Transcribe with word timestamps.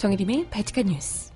정혜림의 0.00 0.46
바지카 0.48 0.80
뉴스. 0.80 1.30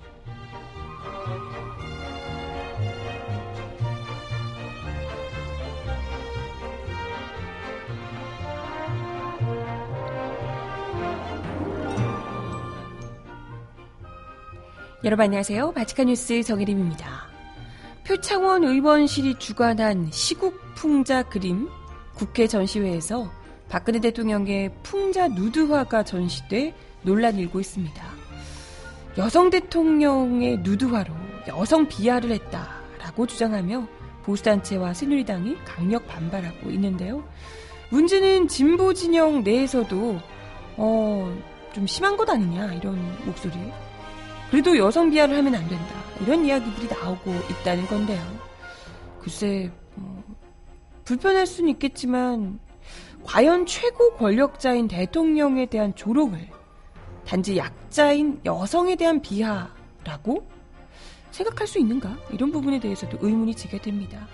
여러분 15.03 15.25
안녕하세요. 15.25 15.71
바치카 15.73 16.05
뉴스 16.05 16.41
정혜림입니다. 16.41 17.27
표창원 18.03 18.63
의원실이 18.63 19.35
주관한 19.37 20.09
시국 20.11 20.59
풍자 20.73 21.21
그림 21.21 21.69
국회 22.15 22.47
전시회에서 22.47 23.31
박근혜 23.69 23.99
대통령의 23.99 24.71
풍자 24.81 25.27
누드화가 25.27 26.03
전시돼 26.03 26.73
논란이 27.03 27.41
일고 27.41 27.59
있습니다. 27.59 28.04
여성 29.17 29.49
대통령의 29.49 30.57
누드화로 30.59 31.13
여성 31.47 31.87
비하를 31.87 32.31
했다라고 32.31 33.27
주장하며 33.27 33.87
보수단체와 34.23 34.93
새누리당이 34.93 35.57
강력 35.63 36.07
반발하고 36.07 36.69
있는데요. 36.71 37.23
문제는 37.91 38.47
진보 38.47 38.93
진영 38.93 39.43
내에서도 39.43 40.19
어, 40.77 41.37
좀 41.73 41.87
심한 41.87 42.17
것 42.17 42.29
아니냐 42.29 42.73
이런 42.73 42.97
목소리 43.25 43.53
그래도 44.49 44.77
여성 44.77 45.09
비하를 45.09 45.37
하면 45.37 45.55
안 45.55 45.67
된다. 45.67 45.85
이런 46.21 46.45
이야기들이 46.45 46.87
나오고 46.87 47.31
있다는 47.51 47.87
건데요. 47.87 48.21
글쎄, 49.21 49.71
뭐, 49.95 50.23
불편할 51.03 51.45
수는 51.45 51.71
있겠지만, 51.71 52.59
과연 53.23 53.65
최고 53.65 54.13
권력자인 54.15 54.87
대통령에 54.87 55.65
대한 55.65 55.95
조롱을 55.95 56.47
단지 57.25 57.57
약자인 57.57 58.39
여성에 58.45 58.95
대한 58.95 59.21
비하라고 59.21 60.47
생각할 61.31 61.67
수 61.67 61.79
있는가? 61.79 62.17
이런 62.31 62.51
부분에 62.51 62.79
대해서도 62.79 63.17
의문이 63.21 63.55
지게 63.55 63.79
됩니다. 63.81 64.27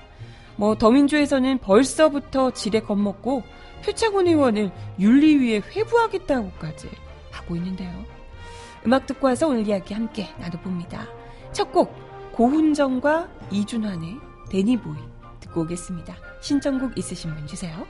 뭐, 0.58 0.75
더민주에서는 0.75 1.58
벌써부터 1.59 2.52
지레 2.52 2.81
겁먹고 2.81 3.44
표창원 3.84 4.28
의원을 4.28 4.72
윤리위에 5.00 5.62
회부하겠다고까지 5.75 6.89
하고 7.31 7.56
있는데요. 7.56 7.92
음악 8.86 9.06
듣고 9.08 9.28
와서 9.28 9.47
오늘 9.47 9.67
이야기 9.67 9.94
함께 9.94 10.28
나눠봅니다. 10.39 11.08
첫 11.53 11.72
곡 11.72 11.94
고훈정과 12.34 13.30
이준환의 13.52 14.17
데니보이 14.50 14.97
듣고 15.39 15.62
오겠습니다. 15.62 16.16
신청곡 16.42 16.97
있으신 16.97 17.34
분 17.36 17.45
주세요. 17.47 17.86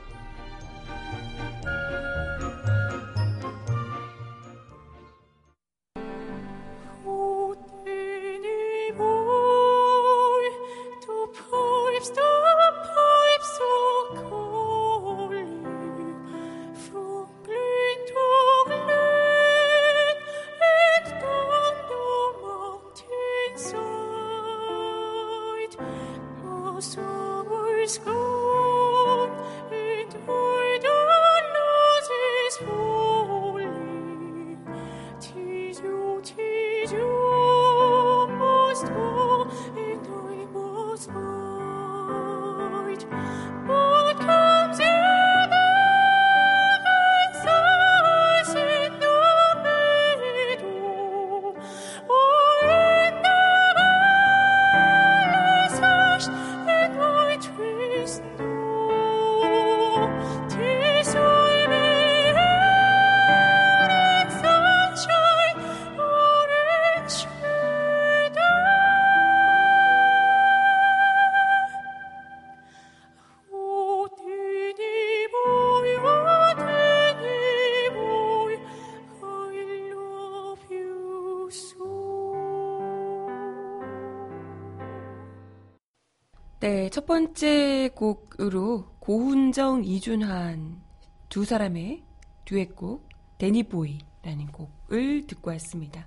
첫 86.92 87.06
번째 87.06 87.90
곡으로 87.96 88.86
고훈정, 89.00 89.86
이준환 89.86 90.82
두 91.30 91.46
사람의 91.46 92.04
듀엣곡 92.44 93.08
데니보이라는 93.38 94.48
곡을 94.52 95.26
듣고 95.26 95.52
왔습니다. 95.52 96.06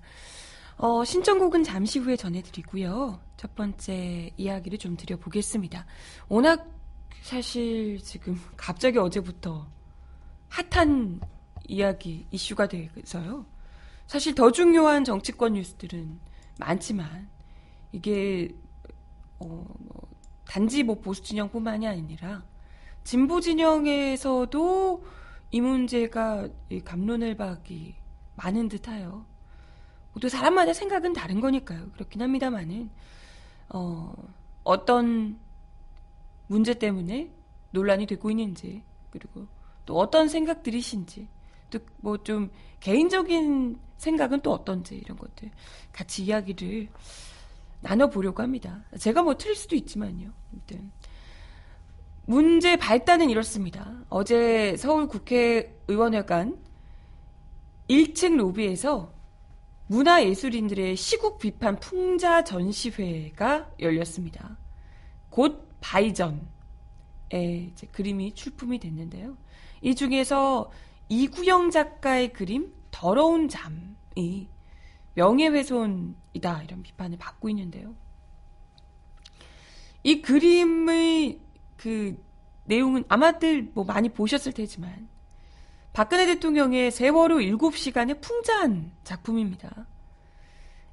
어, 0.77 1.03
신청곡은 1.03 1.65
잠시 1.65 1.99
후에 1.99 2.17
전해드리고요. 2.17 3.19
첫 3.39 3.55
번째 3.55 4.31
이야기를 4.37 4.77
좀 4.77 4.95
드려보겠습니다. 4.99 5.87
워낙 6.29 6.69
사실 7.23 7.99
지금 8.03 8.39
갑자기 8.55 8.99
어제부터 8.99 9.67
핫한 10.51 11.21
이야기, 11.67 12.27
이슈가 12.31 12.69
돼서요. 12.69 13.47
사실 14.07 14.35
더 14.35 14.53
중요한 14.53 15.03
정치권 15.03 15.55
뉴스들은 15.55 16.21
많지만 16.59 17.31
이게 17.91 18.55
어, 19.39 19.47
뭐 19.47 19.84
단지 20.55 20.85
뭐 20.85 21.01
보수 21.01 21.21
진영뿐만이 21.21 21.89
아니라 21.89 22.45
진보 23.03 23.41
진영에서도 23.41 25.05
이 25.51 25.61
문제가 25.61 26.49
감론을 26.85 27.37
박이 27.37 27.97
많은 28.37 28.69
듯해요. 28.69 29.27
모두 30.13 30.29
사람마다 30.29 30.73
생각은 30.73 31.13
다른 31.13 31.41
거니까요. 31.41 31.91
그렇긴 31.95 32.23
합니다만은 32.23 32.89
어, 33.71 34.15
어떤 34.63 35.41
문제 36.47 36.73
때문에 36.75 37.33
논란이 37.73 38.07
되고 38.07 38.31
있는지 38.31 38.85
그리고 39.11 39.49
또 39.85 39.99
어떤 39.99 40.29
생각들이신지 40.29 41.27
또 41.71 41.81
뭐 42.01 42.17
좀 42.23 42.49
개인적인 42.79 43.81
생각은 43.97 44.41
또 44.43 44.53
어떤지 44.53 44.95
이런 44.95 45.19
것들 45.19 45.51
같이 45.91 46.23
이야기를 46.23 46.91
나눠보려고 47.85 48.43
합니다. 48.43 48.83
제가 48.99 49.23
뭐 49.23 49.37
틀릴 49.37 49.55
수도 49.55 49.77
있지만요. 49.77 50.33
아무튼. 50.53 50.91
문제 52.27 52.77
발단은 52.77 53.29
이렇습니다. 53.29 53.93
어제 54.09 54.75
서울 54.79 55.07
국회의원회관 55.07 56.57
1층 57.89 58.37
로비에서 58.39 59.13
문화예술인들의 59.89 60.97
시국 60.97 61.39
비판 61.39 61.79
풍자 61.79 62.43
전시회가 62.43 63.71
열렸습니다. 63.79 64.57
곧 65.29 65.69
바이전에 65.83 66.41
이제 67.31 67.87
그림이 67.93 68.33
출품이 68.33 68.79
됐는데요. 68.79 69.37
이 69.83 69.95
중에서 69.95 70.71
이구영 71.11 71.71
작가의 71.71 72.33
그림 72.33 72.73
더러운 72.91 73.51
잠이 73.51 74.49
명예훼손이다 75.15 76.63
이런 76.65 76.83
비판을 76.83 77.19
받고 77.19 77.49
있는데요. 77.51 77.95
이 80.03 80.21
그림의 80.21 81.41
그 81.77 82.23
내용은 82.65 83.05
아마들 83.09 83.71
뭐 83.75 83.85
많이 83.85 84.09
보셨을 84.09 84.53
테지만 84.53 85.09
박근혜 85.93 86.27
대통령의 86.27 86.91
세월호 86.91 87.37
7시간의 87.37 88.21
풍자한 88.21 88.93
작품입니다. 89.05 89.87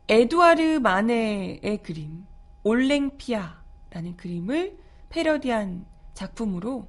에두아르 0.07 0.79
마네의 0.79 1.81
그림 1.83 2.25
올랭피아라는 2.63 4.17
그림을 4.17 4.77
패러디한 5.09 5.85
작품으로 6.13 6.88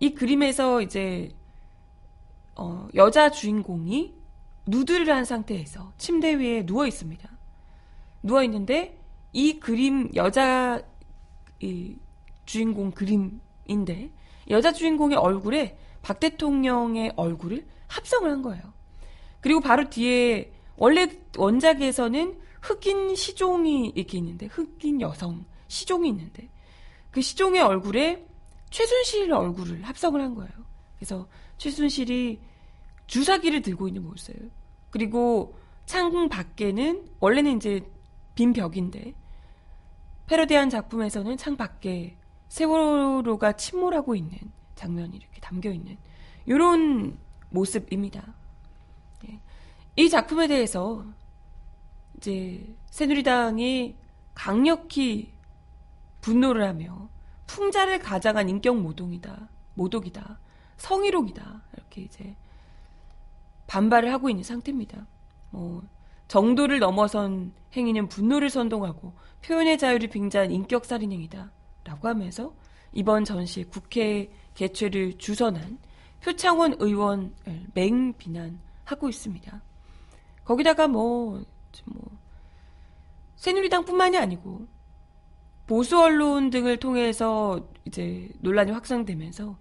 이 0.00 0.14
그림에서 0.14 0.82
이제 0.82 1.30
어, 2.56 2.88
여자 2.94 3.30
주인공이 3.30 4.21
누드를 4.66 5.14
한 5.14 5.24
상태에서 5.24 5.92
침대 5.98 6.34
위에 6.34 6.64
누워 6.66 6.86
있습니다. 6.86 7.28
누워 8.22 8.42
있는데 8.44 8.98
이 9.32 9.58
그림 9.58 10.10
여자 10.14 10.82
이 11.60 11.96
주인공 12.44 12.90
그림인데 12.90 14.10
여자 14.50 14.72
주인공의 14.72 15.18
얼굴에 15.18 15.78
박 16.02 16.20
대통령의 16.20 17.12
얼굴을 17.16 17.66
합성을 17.88 18.30
한 18.30 18.42
거예요. 18.42 18.72
그리고 19.40 19.60
바로 19.60 19.88
뒤에 19.88 20.52
원래 20.76 21.08
원작에서는 21.36 22.40
흑인 22.60 23.14
시종이 23.14 23.92
이렇게 23.94 24.18
있는데 24.18 24.46
흑인 24.46 25.00
여성 25.00 25.44
시종이 25.68 26.08
있는데 26.08 26.48
그 27.10 27.20
시종의 27.20 27.60
얼굴에 27.60 28.26
최순실 28.70 29.32
얼굴을 29.32 29.82
합성을 29.82 30.20
한 30.20 30.34
거예요. 30.34 30.50
그래서 30.96 31.28
최순실이 31.58 32.40
주사기를 33.06 33.62
들고 33.62 33.88
있는 33.88 34.04
모습이에요. 34.04 34.50
그리고 34.90 35.56
창 35.86 36.28
밖에는 36.28 37.08
원래는 37.20 37.56
이제 37.56 37.82
빈 38.34 38.52
벽인데 38.52 39.14
패러디한 40.26 40.70
작품에서는 40.70 41.36
창 41.36 41.56
밖에 41.56 42.16
세월호가 42.48 43.52
침몰하고 43.52 44.14
있는 44.14 44.38
장면이 44.74 45.16
이렇게 45.16 45.40
담겨 45.40 45.70
있는 45.70 45.96
이런 46.46 47.18
모습입니다. 47.50 48.34
예. 49.28 49.40
이 49.96 50.08
작품에 50.08 50.48
대해서 50.48 51.04
이제 52.16 52.74
새누리당이 52.86 53.96
강력히 54.34 55.32
분노를 56.20 56.66
하며 56.66 57.08
풍자를 57.46 57.98
가장한 57.98 58.48
인격 58.48 58.78
모독이다, 58.80 59.48
모독이다, 59.74 60.38
성희롱이다 60.76 61.62
이렇게 61.74 62.02
이제 62.02 62.36
반발을 63.72 64.12
하고 64.12 64.28
있는 64.28 64.44
상태입니다. 64.44 65.06
뭐 65.48 65.82
정도를 66.28 66.78
넘어선 66.78 67.54
행위는 67.74 68.08
분노를 68.08 68.50
선동하고 68.50 69.14
표현의 69.42 69.78
자유를 69.78 70.08
빙자한 70.08 70.50
인격살인 70.50 71.10
행위다 71.10 71.50
라고 71.82 72.08
하면서 72.08 72.54
이번 72.92 73.24
전시 73.24 73.64
국회 73.64 74.30
개최를 74.54 75.16
주선한 75.16 75.78
표창원 76.20 76.76
의원을 76.80 77.32
맹비난하고 77.72 79.08
있습니다. 79.08 79.62
거기다가 80.44 80.86
뭐, 80.86 81.42
뭐 81.86 82.02
새누리당 83.36 83.86
뿐만이 83.86 84.18
아니고 84.18 84.66
보수 85.66 85.98
언론 85.98 86.50
등을 86.50 86.76
통해서 86.76 87.66
이제 87.86 88.28
논란이 88.40 88.70
확산되면서 88.72 89.56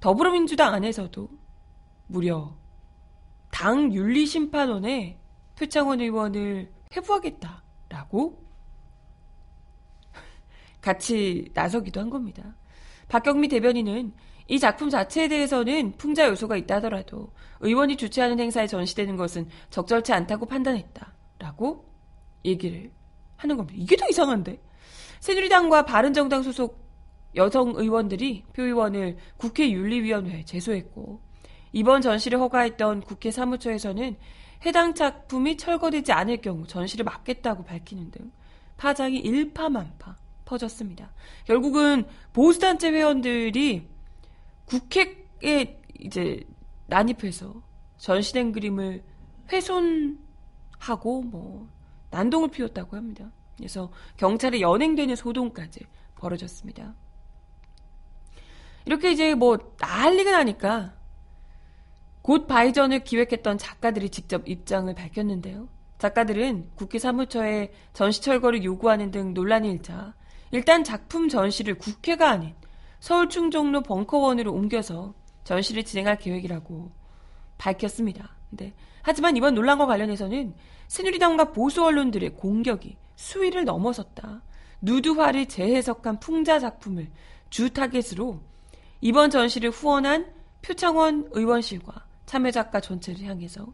더불어민주당 0.00 0.74
안에서도 0.74 1.28
무려 2.08 2.52
당 3.50 3.92
윤리심판원에 3.92 5.18
표창원 5.56 6.00
의원을 6.00 6.70
회부하겠다라고 6.94 8.44
같이 10.80 11.50
나서기도 11.54 12.00
한 12.00 12.10
겁니다. 12.10 12.56
박경미 13.08 13.48
대변인은 13.48 14.12
이 14.48 14.58
작품 14.58 14.88
자체에 14.88 15.28
대해서는 15.28 15.92
풍자 15.98 16.26
요소가 16.28 16.56
있다 16.56 16.76
하더라도 16.76 17.32
의원이 17.60 17.96
주최하는 17.96 18.40
행사에 18.40 18.66
전시되는 18.66 19.16
것은 19.16 19.48
적절치 19.70 20.12
않다고 20.12 20.46
판단했다라고 20.46 21.84
얘기를 22.44 22.90
하는 23.36 23.56
겁니다. 23.56 23.78
이게 23.78 23.96
더 23.96 24.08
이상한데? 24.08 24.60
새누리당과 25.20 25.84
바른정당 25.84 26.42
소속 26.42 26.86
여성 27.34 27.74
의원들이 27.76 28.44
표 28.52 28.62
의원을 28.62 29.16
국회 29.36 29.70
윤리위원회에 29.70 30.44
제소했고 30.44 31.20
이번 31.72 32.00
전시를 32.00 32.38
허가했던 32.40 33.02
국회 33.02 33.30
사무처에서는 33.30 34.16
해당 34.66 34.94
작품이 34.94 35.56
철거되지 35.56 36.12
않을 36.12 36.40
경우 36.40 36.66
전시를 36.66 37.04
막겠다고 37.04 37.64
밝히는 37.64 38.10
등 38.10 38.32
파장이 38.76 39.18
일파만파 39.18 40.16
퍼졌습니다. 40.44 41.12
결국은 41.44 42.04
보수단체 42.32 42.90
회원들이 42.90 43.86
국회에 44.64 45.80
이제 46.00 46.42
난입해서 46.86 47.54
전시된 47.98 48.52
그림을 48.52 49.02
훼손하고 49.52 51.22
뭐 51.22 51.68
난동을 52.10 52.48
피웠다고 52.48 52.96
합니다. 52.96 53.30
그래서 53.56 53.90
경찰에 54.16 54.60
연행되는 54.60 55.16
소동까지 55.16 55.80
벌어졌습니다. 56.14 56.94
이렇게 58.86 59.12
이제 59.12 59.34
뭐 59.34 59.58
난리가 59.78 60.30
나니까 60.30 60.97
곧 62.28 62.46
바이전을 62.46 63.04
기획했던 63.04 63.56
작가들이 63.56 64.10
직접 64.10 64.46
입장을 64.46 64.94
밝혔는데요. 64.94 65.66
작가들은 65.96 66.72
국회 66.74 66.98
사무처에 66.98 67.72
전시 67.94 68.20
철거를 68.20 68.64
요구하는 68.64 69.10
등 69.10 69.32
논란이 69.32 69.70
일자 69.70 70.12
일단 70.50 70.84
작품 70.84 71.30
전시를 71.30 71.78
국회가 71.78 72.28
아닌 72.28 72.54
서울 73.00 73.30
충정로 73.30 73.80
벙커원으로 73.80 74.52
옮겨서 74.52 75.14
전시를 75.44 75.84
진행할 75.84 76.18
계획이라고 76.18 76.92
밝혔습니다. 77.56 78.36
네. 78.50 78.74
하지만 79.00 79.34
이번 79.38 79.54
논란과 79.54 79.86
관련해서는 79.86 80.54
새누리당과 80.86 81.52
보수 81.52 81.82
언론들의 81.82 82.34
공격이 82.34 82.98
수위를 83.16 83.64
넘어섰다. 83.64 84.42
누드화를 84.82 85.46
재해석한 85.46 86.20
풍자 86.20 86.58
작품을 86.58 87.10
주 87.48 87.70
타겟으로 87.70 88.42
이번 89.00 89.30
전시를 89.30 89.70
후원한 89.70 90.30
표창원 90.60 91.30
의원실과 91.32 92.06
참여작가 92.28 92.80
전체를 92.80 93.24
향해서 93.24 93.66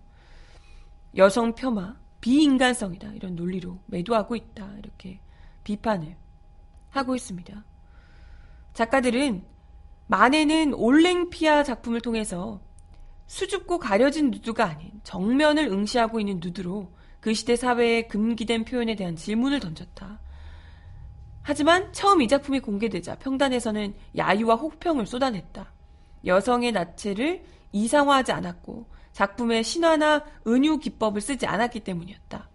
여성 1.17 1.55
폄하, 1.57 1.97
비인간성이다 2.21 3.13
이런 3.15 3.35
논리로 3.35 3.81
매도하고 3.87 4.37
있다 4.37 4.75
이렇게 4.79 5.21
비판을 5.65 6.17
하고 6.91 7.17
있습니다. 7.17 7.65
작가들은 8.73 9.45
만에는 10.07 10.75
올랭피아 10.75 11.65
작품을 11.65 12.01
통해서 12.01 12.61
수줍고 13.27 13.79
가려진 13.79 14.31
누드가 14.31 14.67
아닌 14.67 14.93
정면을 15.03 15.67
응시하고 15.67 16.21
있는 16.21 16.39
누드로 16.41 16.93
그 17.21 17.35
시대 17.35 17.57
사회의 17.57 18.07
금기된 18.07 18.65
표현에 18.67 18.95
대한 18.95 19.17
질문을 19.17 19.59
던졌다. 19.59 20.21
하지만 21.43 21.93
처음 21.93 22.23
이 22.23 22.29
작품이 22.29 22.61
공개되자 22.61 23.17
평단에서는 23.17 23.95
야유와 24.17 24.55
혹평을 24.55 25.07
쏟아냈다. 25.07 25.73
여성의 26.25 26.73
나체를 26.73 27.45
이상화하지 27.75 28.33
않았고 28.33 28.87
작품의 29.13 29.65
신화나 29.65 30.25
은유 30.47 30.79
기법을 30.79 31.21
쓰지 31.21 31.47
않았기 31.47 31.81
때문이었다. 31.81 32.49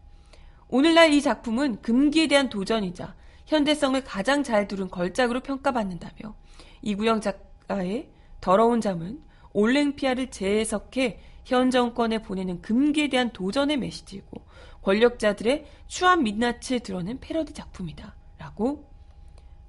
오늘날 0.70 1.14
이 1.14 1.22
작품은 1.22 1.82
금기에 1.82 2.28
대한 2.28 2.50
도전이자 2.50 3.16
현대성을 3.46 4.02
가장 4.04 4.44
잘 4.44 4.68
두른 4.68 4.90
걸작으로 4.90 5.42
평가받는다며 5.42 6.36
이구영 6.82 7.22
작가의 7.22 8.10
더러운 8.40 8.80
잠은 8.80 9.22
올랭피아를 9.54 10.32
재해석해 10.32 11.20
현 11.44 11.72
정권에 11.72 12.22
보내는 12.22 12.62
금기에 12.62 13.10
대한 13.10 13.32
도전의 13.32 13.78
메시지이고 13.78 14.46
권력자들의 14.84 15.66
추한 15.88 16.24
민낯을 16.24 16.80
드러낸 16.84 17.20
패러디 17.20 17.54
작품이다. 17.54 18.16
라고 18.38 18.90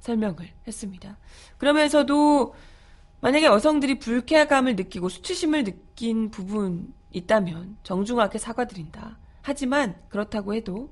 설명을 0.00 0.50
했습니다. 0.66 1.18
그러면서도 1.58 2.54
만약에 3.20 3.46
여성들이 3.46 3.98
불쾌감을 3.98 4.76
느끼고 4.76 5.08
수치심을 5.08 5.64
느낀 5.64 6.30
부분 6.30 6.94
있다면 7.12 7.76
정중하게 7.82 8.38
사과드린다. 8.38 9.18
하지만 9.42 9.94
그렇다고 10.08 10.54
해도 10.54 10.90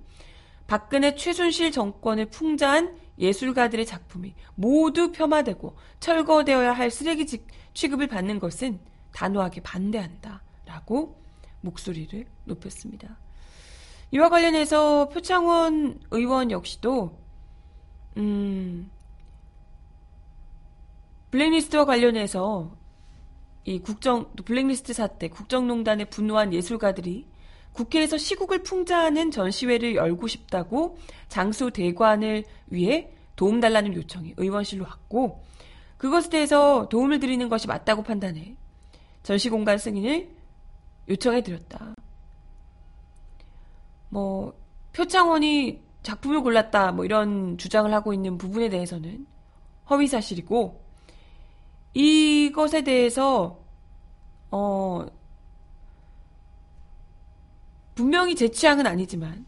박근혜 0.67 1.15
최순실 1.15 1.73
정권을 1.73 2.27
풍자한 2.27 2.99
예술가들의 3.19 3.87
작품이 3.87 4.35
모두 4.55 5.13
폄하되고 5.13 5.77
철거되어야 6.01 6.73
할 6.73 6.91
쓰레기 6.91 7.27
취급을 7.73 8.07
받는 8.07 8.39
것은 8.39 8.79
단호하게 9.13 9.63
반대한다. 9.63 10.43
라고 10.67 11.21
목소리를 11.63 12.27
높였습니다. 12.45 13.19
이와 14.11 14.29
관련해서 14.29 15.09
표창원 15.09 16.01
의원 16.11 16.51
역시도, 16.51 17.19
음, 18.17 18.91
블랙리스트와 21.31 21.85
관련해서 21.85 22.77
이 23.65 23.81
국정, 23.81 24.33
블랙리스트 24.45 24.93
사태, 24.93 25.29
국정농단에 25.29 26.07
분노한 26.07 26.55
예술가들이 26.55 27.27
국회에서 27.73 28.17
시국을 28.17 28.63
풍자하는 28.63 29.31
전시회를 29.31 29.95
열고 29.95 30.27
싶다고 30.27 30.99
장소 31.29 31.71
대관을 31.71 32.45
위해 32.69 33.13
도움 33.37 33.61
달라는 33.61 33.95
요청이 33.95 34.35
의원실로 34.37 34.85
왔고 34.85 35.45
그것에 35.97 36.31
대해서 36.31 36.89
도움을 36.89 37.21
드리는 37.21 37.49
것이 37.49 37.67
맞다고 37.67 38.03
판단해 38.03 38.57
전시 39.23 39.51
공간 39.51 39.79
승인을 39.79 40.29
요청해 41.09 41.43
드렸다. 41.43 41.95
뭐 44.09 44.55
표창원이 44.93 45.83
작품을 46.03 46.41
골랐다 46.41 46.93
뭐 46.93 47.05
이런 47.05 47.59
주장을 47.59 47.93
하고 47.93 48.15
있는 48.15 48.39
부분에 48.39 48.69
대해서는 48.71 49.27
허위 49.91 50.07
사실이고 50.07 50.88
이것에 51.99 52.83
대해서 52.83 53.59
어 54.53 55.05
분명히 57.97 58.37
제 58.37 58.49
취향은 58.49 58.87
아니지만 58.87 59.45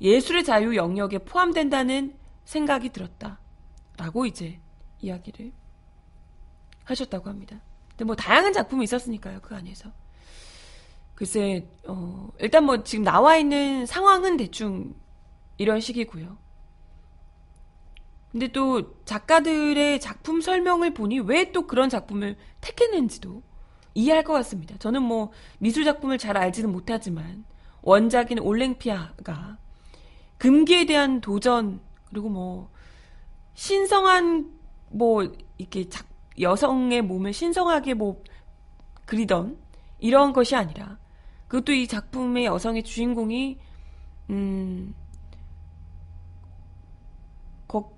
예술의 0.00 0.44
자유 0.44 0.76
영역에 0.76 1.18
포함된다는 1.18 2.16
생각이 2.46 2.88
들었다. 2.88 3.38
라고 3.98 4.24
이제 4.24 4.58
이야기를 5.00 5.52
하셨다고 6.84 7.28
합니다. 7.28 7.60
근데 7.90 8.04
뭐 8.06 8.16
다양한 8.16 8.54
작품이 8.54 8.84
있었으니까요, 8.84 9.40
그 9.42 9.54
안에서. 9.54 9.92
글쎄, 11.14 11.68
어, 11.86 12.30
일단 12.38 12.64
뭐 12.64 12.82
지금 12.82 13.04
나와 13.04 13.36
있는 13.36 13.84
상황은 13.84 14.38
대충 14.38 14.94
이런 15.58 15.80
식이고요. 15.80 16.38
근데 18.32 18.48
또 18.48 18.94
작가들의 19.04 20.00
작품 20.00 20.40
설명을 20.40 20.94
보니 20.94 21.20
왜 21.20 21.50
또 21.52 21.66
그런 21.66 21.88
작품을 21.88 22.36
택했는지도 22.60 23.42
이해할 23.94 24.22
것 24.22 24.32
같습니다. 24.34 24.76
저는 24.78 25.02
뭐 25.02 25.32
미술 25.58 25.84
작품을 25.84 26.18
잘 26.18 26.36
알지는 26.36 26.70
못하지만 26.70 27.44
원작인 27.82 28.38
올랭피아가 28.38 29.58
금기에 30.38 30.86
대한 30.86 31.20
도전 31.20 31.80
그리고 32.08 32.28
뭐 32.28 32.70
신성한 33.54 34.50
뭐 34.90 35.24
이렇게 35.58 35.88
작, 35.88 36.06
여성의 36.38 37.02
몸을 37.02 37.32
신성하게 37.32 37.94
뭐 37.94 38.22
그리던 39.06 39.58
이런 39.98 40.32
것이 40.32 40.54
아니라 40.56 40.98
그것도 41.48 41.72
이 41.72 41.88
작품의 41.88 42.44
여성의 42.44 42.84
주인공이 42.84 43.58
음 44.30 44.94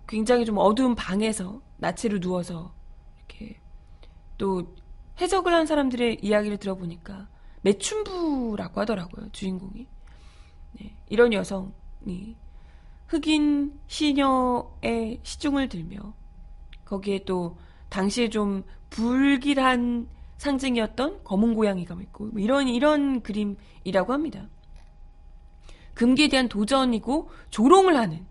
굉장히 0.06 0.44
좀 0.44 0.58
어두운 0.58 0.94
방에서 0.94 1.60
나체로 1.78 2.20
누워서 2.20 2.74
이렇게 3.16 3.60
또 4.38 4.74
해석을 5.20 5.52
한 5.52 5.66
사람들의 5.66 6.18
이야기를 6.22 6.58
들어보니까 6.58 7.28
매춘부라고 7.62 8.80
하더라고요 8.80 9.30
주인공이 9.32 9.86
네, 10.72 10.96
이런 11.08 11.32
여성이 11.32 12.36
흑인 13.06 13.78
시녀의 13.88 15.20
시중을 15.22 15.68
들며 15.68 16.14
거기에 16.84 17.24
또 17.24 17.56
당시에 17.88 18.30
좀 18.30 18.64
불길한 18.90 20.08
상징이었던 20.38 21.22
검은 21.24 21.54
고양이가 21.54 21.94
있고 22.02 22.26
뭐 22.26 22.40
이런 22.40 22.68
이런 22.68 23.20
그림이라고 23.22 24.12
합니다. 24.12 24.48
금기에 25.94 26.28
대한 26.28 26.48
도전이고 26.48 27.30
조롱을 27.50 27.96
하는 27.96 28.26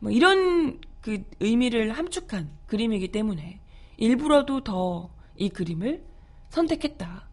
뭐 0.00 0.10
이런 0.10 0.80
그 1.00 1.22
의미를 1.40 1.92
함축한 1.92 2.50
그림이기 2.66 3.08
때문에 3.12 3.60
일부러도 3.96 4.64
더 4.64 5.10
이 5.40 5.48
그림을 5.48 6.04
선택했다. 6.50 7.26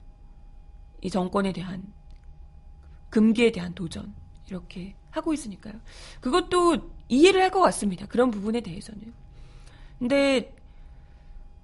이 1.02 1.10
정권에 1.10 1.52
대한 1.52 1.84
금기에 3.10 3.52
대한 3.52 3.74
도전 3.76 4.16
이렇게 4.48 4.96
하고 5.12 5.34
있으니까요. 5.34 5.74
그것도 6.22 6.90
이해를 7.10 7.42
할 7.42 7.52
것 7.52 7.60
같습니다. 7.62 8.06
그런 8.08 8.32
부분에 8.32 8.62
대해서는. 8.62 9.14
근데 10.00 10.56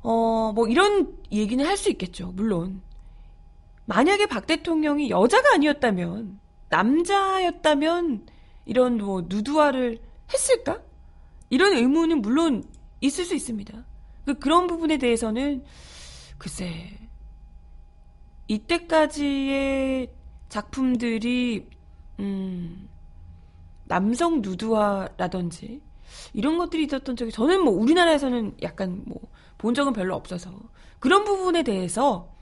어, 0.01 0.51
뭐 0.53 0.67
이런 0.67 1.17
얘기는 1.31 1.65
할 1.65 1.77
수 1.77 1.89
있겠죠. 1.91 2.31
물론. 2.33 2.81
만약에 3.85 4.25
박 4.27 4.47
대통령이 4.47 5.09
여자가 5.09 5.53
아니었다면, 5.55 6.39
남자였다면, 6.69 8.25
이런 8.65 8.97
뭐 8.97 9.23
누드화를 9.27 9.99
했을까? 10.33 10.81
이런 11.53 11.75
의문은 11.75 12.23
물론 12.23 12.63
있을 12.99 13.25
수 13.25 13.35
있습니다. 13.35 13.85
그, 14.25 14.39
그런 14.39 14.65
부분에 14.65 14.97
대해서는, 14.97 15.63
글쎄, 16.39 16.97
이때까지의 18.47 20.11
작품들이, 20.49 21.69
음, 22.19 22.89
남성 23.85 24.41
누드화라든지, 24.41 25.79
이런 26.33 26.57
것들이 26.57 26.85
있었던 26.85 27.15
적이, 27.15 27.31
저는 27.31 27.63
뭐 27.63 27.71
우리나라에서는 27.73 28.57
약간 28.63 29.03
뭐, 29.05 29.21
본 29.59 29.75
적은 29.75 29.93
별로 29.93 30.15
없어서 30.15 30.51
그런 30.97 31.23
부분에 31.23 31.61
대해서 31.61 32.33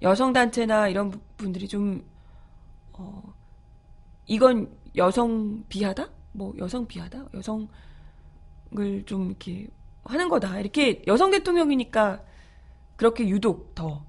여성 0.00 0.32
단체나 0.32 0.86
이런 0.90 1.10
분들이 1.36 1.66
좀, 1.66 2.04
어, 2.92 3.20
이건 4.26 4.70
여성 4.94 5.64
비하다? 5.68 6.08
뭐, 6.34 6.54
여성 6.58 6.86
비하다? 6.86 7.30
여성 7.34 7.66
을 8.78 9.04
좀 9.06 9.28
이렇게 9.30 9.68
하는 10.04 10.28
거다. 10.28 10.58
이렇게 10.58 11.02
여성 11.06 11.30
대통령이니까 11.30 12.22
그렇게 12.96 13.28
유독 13.28 13.74
더 13.74 14.04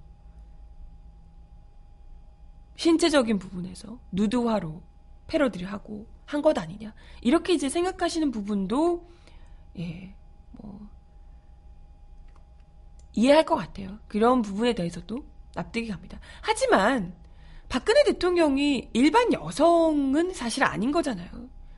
신체적인 2.76 3.40
부분에서 3.40 4.00
누드화로 4.12 4.82
패러디를 5.28 5.72
하고 5.72 6.08
한 6.26 6.42
것 6.42 6.58
아니냐. 6.58 6.94
이렇게 7.22 7.54
이제 7.54 7.70
생각하시는 7.70 8.32
부분도, 8.32 9.08
예, 9.78 10.14
뭐, 10.54 10.90
이해할 13.14 13.46
것 13.46 13.56
같아요. 13.56 14.00
그런 14.08 14.42
부분에 14.42 14.74
대해서도 14.74 15.24
납득이 15.54 15.88
갑니다. 15.88 16.20
하지만 16.42 17.14
박근혜 17.70 18.04
대통령이 18.04 18.90
일반 18.94 19.32
여성은 19.32 20.34
사실 20.34 20.64
아닌 20.64 20.92
거잖아요. 20.92 21.30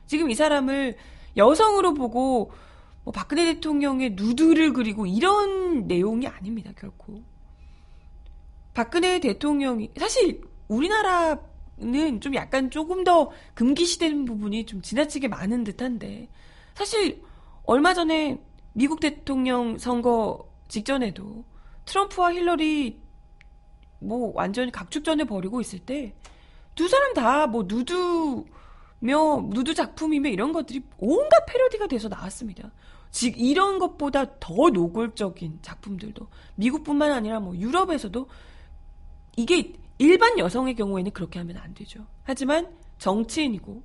지금 0.06 0.30
이 0.30 0.34
사람을 0.34 0.96
여성으로 1.36 1.94
보고 1.94 2.50
뭐 3.08 3.12
박근혜 3.12 3.46
대통령의 3.54 4.10
누드를 4.10 4.74
그리고 4.74 5.06
이런 5.06 5.86
내용이 5.86 6.26
아닙니다, 6.26 6.72
결코. 6.76 7.22
박근혜 8.74 9.18
대통령이 9.18 9.92
사실 9.96 10.42
우리나라는 10.68 12.20
좀 12.20 12.34
약간 12.34 12.70
조금 12.70 13.04
더 13.04 13.30
금기시되는 13.54 14.26
부분이 14.26 14.66
좀 14.66 14.82
지나치게 14.82 15.28
많은 15.28 15.64
듯한데 15.64 16.28
사실 16.74 17.22
얼마 17.64 17.94
전에 17.94 18.42
미국 18.74 19.00
대통령 19.00 19.78
선거 19.78 20.46
직전에도 20.68 21.46
트럼프와 21.86 22.34
힐러리 22.34 23.00
뭐 24.00 24.32
완전히 24.34 24.70
각축전을 24.70 25.24
벌이고 25.24 25.62
있을 25.62 25.78
때 25.78 26.14
두 26.74 26.86
사람 26.86 27.14
다 27.14 27.46
뭐 27.46 27.64
누드며 27.66 29.48
누드 29.48 29.72
작품이며 29.74 30.28
이런 30.28 30.52
것들이 30.52 30.82
온갖 30.98 31.46
패러디가 31.46 31.86
돼서 31.88 32.08
나왔습니다. 32.08 32.70
즉 33.10 33.34
이런 33.38 33.78
것보다 33.78 34.38
더 34.38 34.54
노골적인 34.72 35.60
작품들도 35.62 36.26
미국뿐만 36.56 37.12
아니라 37.12 37.40
뭐 37.40 37.56
유럽에서도 37.56 38.28
이게 39.36 39.72
일반 39.98 40.38
여성의 40.38 40.74
경우에는 40.74 41.12
그렇게 41.12 41.38
하면 41.38 41.56
안 41.58 41.74
되죠. 41.74 42.06
하지만 42.22 42.76
정치인이고 42.98 43.82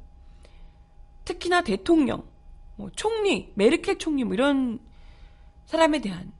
특히나 1.25 1.62
대통령, 1.62 2.27
뭐 2.75 2.89
총리, 2.96 3.51
메르켈 3.56 3.98
총리 3.98 4.24
뭐 4.24 4.34
이런 4.34 4.80
사람에 5.65 6.01
대한 6.01 6.32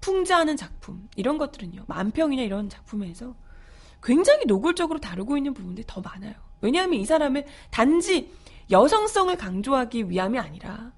풍자하는 0.00 0.56
작품 0.56 1.08
이런 1.16 1.38
것들은요 1.38 1.84
만평이나 1.86 2.42
이런 2.42 2.68
작품에서 2.68 3.34
굉장히 4.02 4.44
노골적으로 4.46 5.00
다루고 5.00 5.36
있는 5.36 5.54
부분들이 5.54 5.84
더 5.86 6.00
많아요. 6.00 6.34
왜냐하면 6.60 7.00
이 7.00 7.04
사람을 7.04 7.46
단지 7.70 8.32
여성성을 8.70 9.36
강조하기 9.36 10.10
위함이 10.10 10.38
아니라 10.38 10.92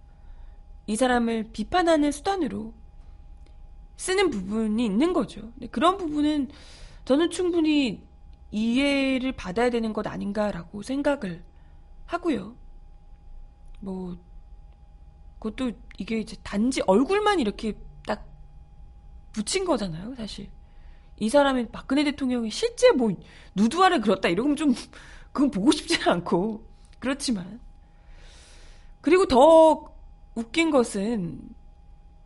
이 0.87 0.97
사람을 0.97 1.50
비판하는 1.53 2.11
수단으로 2.11 2.75
쓰는 3.97 4.31
부분이 4.31 4.85
있는 4.85 5.12
거죠. 5.12 5.53
그런 5.71 5.97
부분은 5.97 6.49
저는 7.05 7.31
충분히 7.31 8.03
이해를 8.50 9.33
받아야 9.33 9.71
되는 9.71 9.93
것 9.93 10.07
아닌가라고 10.07 10.83
생각을 10.83 11.45
하고요. 12.07 12.57
뭐 13.81 14.17
그것도 15.39 15.73
이게 15.99 16.19
이제 16.19 16.37
단지 16.43 16.83
얼굴만 16.87 17.41
이렇게 17.41 17.75
붙인 19.33 19.65
거잖아요, 19.65 20.17
사실. 20.17 20.50
이 21.17 21.29
사람이 21.29 21.69
박근혜 21.69 22.03
대통령이 22.03 22.50
실제 22.50 22.91
뭐 22.91 23.12
누드화를 23.55 24.00
그렸다 24.00 24.29
이러면 24.29 24.57
좀 24.57 24.75
그건 25.31 25.53
보고 25.53 25.71
싶지는 25.71 26.09
않고 26.09 26.67
그렇지만. 27.00 27.61
그리고 29.00 29.26
더 29.26 29.92
웃긴 30.35 30.71
것은 30.71 31.40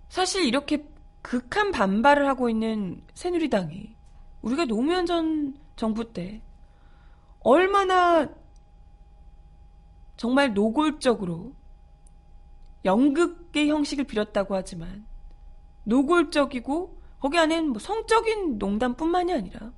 사실 0.09 0.45
이렇게 0.45 0.87
극한 1.23 1.73
반발을 1.73 2.29
하고 2.29 2.51
있는 2.51 3.03
새누리당이 3.15 3.97
우리가 4.43 4.67
노무현 4.67 5.07
전 5.07 5.57
정부 5.75 6.13
때 6.13 6.43
얼마나 7.41 8.29
정말 10.17 10.53
노골적으로 10.53 11.55
연극의 12.85 13.71
형식을 13.71 14.05
빌었다고 14.05 14.55
하지만 14.55 15.07
노골적이고 15.85 17.01
거기 17.21 17.39
안에는 17.39 17.71
뭐 17.71 17.79
성적인 17.79 18.59
농담뿐만이 18.59 19.33
아니라 19.33 19.73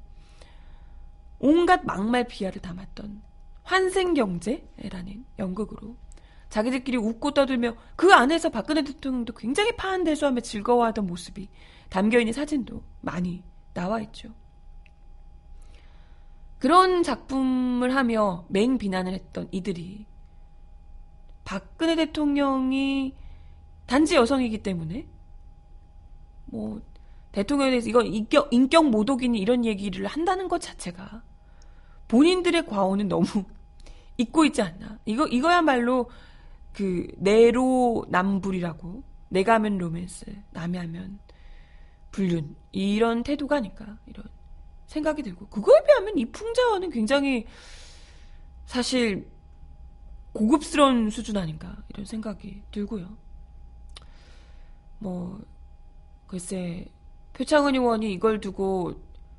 온갖 1.38 1.84
막말 1.84 2.26
비하를 2.26 2.60
담았던 2.60 3.22
환생경제라는 3.66 5.24
연극으로 5.38 5.96
자기들끼리 6.48 6.96
웃고 6.96 7.32
떠들며 7.32 7.74
그 7.96 8.12
안에서 8.14 8.48
박근혜 8.48 8.82
대통령도 8.82 9.34
굉장히 9.34 9.76
파한대소하며 9.76 10.40
즐거워하던 10.40 11.06
모습이 11.06 11.48
담겨있는 11.90 12.32
사진도 12.32 12.82
많이 13.00 13.42
나와 13.74 14.00
있죠. 14.02 14.30
그런 16.58 17.02
작품을 17.02 17.94
하며 17.94 18.46
맹 18.48 18.78
비난을 18.78 19.12
했던 19.12 19.48
이들이 19.50 20.06
박근혜 21.44 21.96
대통령이 21.96 23.14
단지 23.86 24.14
여성이기 24.14 24.62
때문에 24.62 25.06
뭐 26.46 26.80
대통령에 27.32 27.70
대해서 27.70 27.88
이거 27.88 28.02
인격, 28.02 28.48
인격 28.52 28.88
모독이니 28.90 29.38
이런 29.38 29.64
얘기를 29.64 30.06
한다는 30.06 30.48
것 30.48 30.60
자체가 30.60 31.22
본인들의 32.08 32.66
과오는 32.66 33.08
너무 33.08 33.26
잊고 34.18 34.44
있지 34.44 34.62
않나. 34.62 34.98
이거, 35.04 35.26
이거야말로 35.26 36.10
그, 36.72 37.06
내로남불이라고. 37.18 39.02
내가 39.28 39.54
하면 39.54 39.78
로맨스, 39.78 40.24
남이 40.52 40.78
하면 40.78 41.18
불륜. 42.12 42.54
이런 42.72 43.22
태도가 43.22 43.56
아닐까. 43.56 43.98
이런 44.06 44.24
생각이 44.86 45.22
들고. 45.22 45.48
그거에 45.48 45.82
비하면 45.84 46.16
이 46.18 46.26
풍자와는 46.26 46.90
굉장히 46.90 47.46
사실 48.66 49.28
고급스러운 50.32 51.10
수준 51.10 51.36
아닌가. 51.36 51.76
이런 51.88 52.04
생각이 52.04 52.62
들고요. 52.70 53.16
뭐, 54.98 55.40
글쎄, 56.26 56.86
표창원 57.32 57.74
의원이 57.74 58.12
이걸 58.12 58.40
두고 58.40 58.94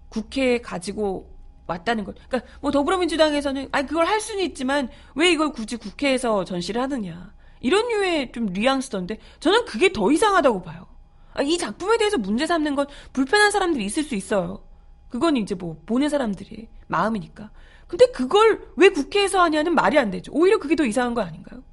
국회에 0.09 0.59
가지고 0.59 1.36
왔다는 1.67 2.03
것. 2.03 2.15
그러니까 2.27 2.51
뭐 2.61 2.71
더불어민주당에서는 2.71 3.69
아 3.71 3.81
그걸 3.83 4.05
할 4.05 4.19
수는 4.19 4.43
있지만 4.45 4.89
왜 5.15 5.31
이걸 5.31 5.51
굳이 5.51 5.75
국회에서 5.77 6.45
전시를 6.45 6.81
하느냐. 6.81 7.33
이런 7.59 7.87
류의 7.87 8.31
좀 8.31 8.47
뉘앙스던데 8.47 9.19
저는 9.39 9.65
그게 9.65 9.91
더 9.91 10.11
이상하다고 10.11 10.63
봐요. 10.63 10.87
아, 11.33 11.41
이 11.43 11.57
작품에 11.57 11.97
대해서 11.97 12.17
문제 12.17 12.47
삼는 12.47 12.75
건 12.75 12.87
불편한 13.13 13.51
사람들이 13.51 13.85
있을 13.85 14.03
수 14.03 14.15
있어요. 14.15 14.63
그건 15.09 15.37
이제 15.37 15.55
뭐 15.55 15.81
보는 15.85 16.09
사람들의 16.09 16.67
마음이니까. 16.87 17.51
근데 17.87 18.07
그걸 18.07 18.67
왜 18.75 18.89
국회에서 18.89 19.41
하냐는 19.41 19.73
말이 19.73 19.97
안 19.97 20.11
되죠. 20.11 20.31
오히려 20.33 20.57
그게 20.57 20.75
더 20.75 20.83
이상한 20.83 21.13
거 21.13 21.21
아닌가요? 21.21 21.63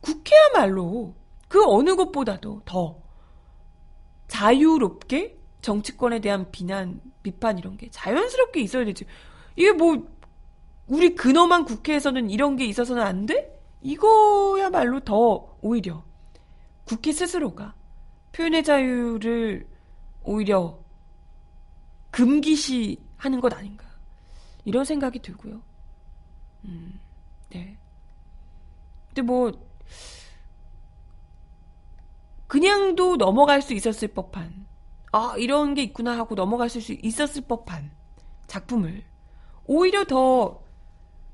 국회야말로 0.00 1.14
그 1.48 1.64
어느 1.66 1.96
것보다도 1.96 2.62
더 2.64 3.02
자유롭게 4.28 5.38
정치권에 5.60 6.20
대한 6.20 6.50
비난, 6.50 7.00
비판 7.22 7.58
이런 7.58 7.76
게 7.76 7.88
자연스럽게 7.90 8.60
있어야 8.60 8.84
되지. 8.84 9.04
이게 9.58 9.72
뭐 9.72 10.08
우리 10.86 11.16
근엄한 11.16 11.64
국회에서는 11.64 12.30
이런 12.30 12.54
게 12.54 12.64
있어서는 12.64 13.02
안 13.02 13.26
돼? 13.26 13.60
이거야말로 13.82 15.00
더 15.00 15.58
오히려 15.60 16.04
국회 16.84 17.10
스스로가 17.10 17.74
표현의 18.30 18.62
자유를 18.62 19.66
오히려 20.22 20.78
금기시 22.12 23.02
하는 23.16 23.40
것 23.40 23.52
아닌가 23.52 23.84
이런 24.64 24.84
생각이 24.84 25.18
들고요. 25.18 25.60
음, 26.66 27.00
네. 27.50 27.76
근데 29.08 29.22
뭐 29.22 29.50
그냥도 32.46 33.16
넘어갈 33.16 33.60
수 33.60 33.74
있었을 33.74 34.06
법한 34.06 34.68
아, 35.10 35.34
이런 35.36 35.74
게 35.74 35.82
있구나 35.82 36.16
하고 36.16 36.36
넘어갔을 36.36 36.80
수 36.80 36.92
있었을 36.92 37.42
법한 37.42 37.90
작품을 38.46 39.07
오히려 39.68 40.04
더 40.04 40.62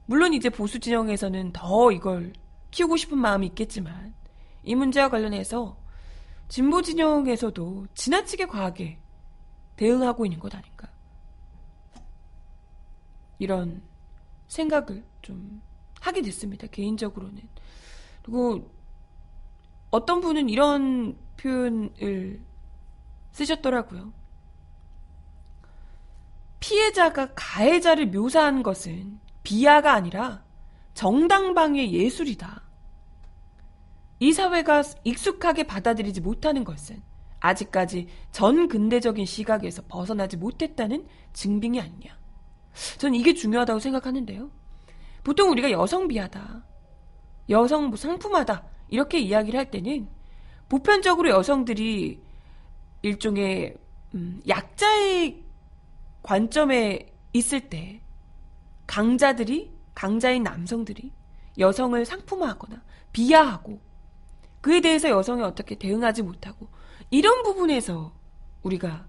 물론 0.07 0.35
이제 0.35 0.51
보수 0.51 0.81
진영에서는 0.81 1.53
더 1.53 1.93
이걸 1.93 2.33
키우고 2.73 2.97
싶은 2.97 3.17
마음이 3.17 3.47
있겠지만 3.47 4.13
이 4.65 4.75
문제와 4.75 5.09
관련해서 5.09 5.79
진보 6.49 6.83
진영에서도 6.83 7.87
지나치게 7.95 8.47
과하게 8.47 8.99
대응하고 9.77 10.27
있는 10.27 10.41
것 10.41 10.55
아닌가. 10.55 10.89
이런 13.39 13.83
생각을 14.49 15.05
좀 15.23 15.63
하게 16.01 16.21
됐습니다. 16.23 16.67
개인적으로는. 16.67 17.41
그리고 18.23 18.71
어떤 19.91 20.21
분은 20.21 20.49
이런 20.49 21.17
표현을 21.37 22.41
쓰셨더라고요. 23.33 24.13
피해자가 26.65 27.29
가해자를 27.35 28.07
묘사한 28.07 28.63
것은 28.63 29.21
비하가 29.43 29.93
아니라 29.93 30.43
정당방의 30.95 31.93
예술이다. 31.93 32.63
이 34.21 34.33
사회가 34.33 34.83
익숙하게 35.05 35.65
받아들이지 35.65 36.23
못하는 36.23 36.65
것은 36.65 37.03
아직까지 37.41 38.09
전 38.33 38.69
근대적인 38.69 39.27
시각에서 39.27 39.83
벗어나지 39.89 40.39
못했다는 40.39 41.07
증빙이 41.35 41.79
아니냐. 41.79 42.19
저는 42.97 43.15
이게 43.15 43.35
중요하다고 43.35 43.81
생각하는데요. 43.81 44.51
보통 45.23 45.51
우리가 45.51 45.71
여성 45.71 46.09
비하다, 46.09 46.65
여성 47.51 47.89
뭐 47.89 47.99
상품하다 47.99 48.65
이렇게 48.89 49.19
이야기를 49.19 49.59
할 49.59 49.71
때는 49.71 50.09
보편적으로 50.71 51.29
여성들이 51.29 52.23
일종의 53.03 53.77
음, 54.15 54.41
약자의 54.49 55.44
관점에 56.25 57.07
있을 57.35 57.69
때 57.69 58.01
강자들이 58.87 59.71
강자인 59.95 60.43
남성들이 60.43 61.13
여성을 61.59 62.05
상품화하거나 62.05 62.83
비하하고 63.13 63.79
그에 64.61 64.81
대해서 64.81 65.11
여성이 65.11 65.43
어떻게 65.43 65.77
대응하지 65.77 66.23
못하고 66.23 66.67
이런 67.11 67.43
부분에서 67.43 68.13
우리가 68.63 69.07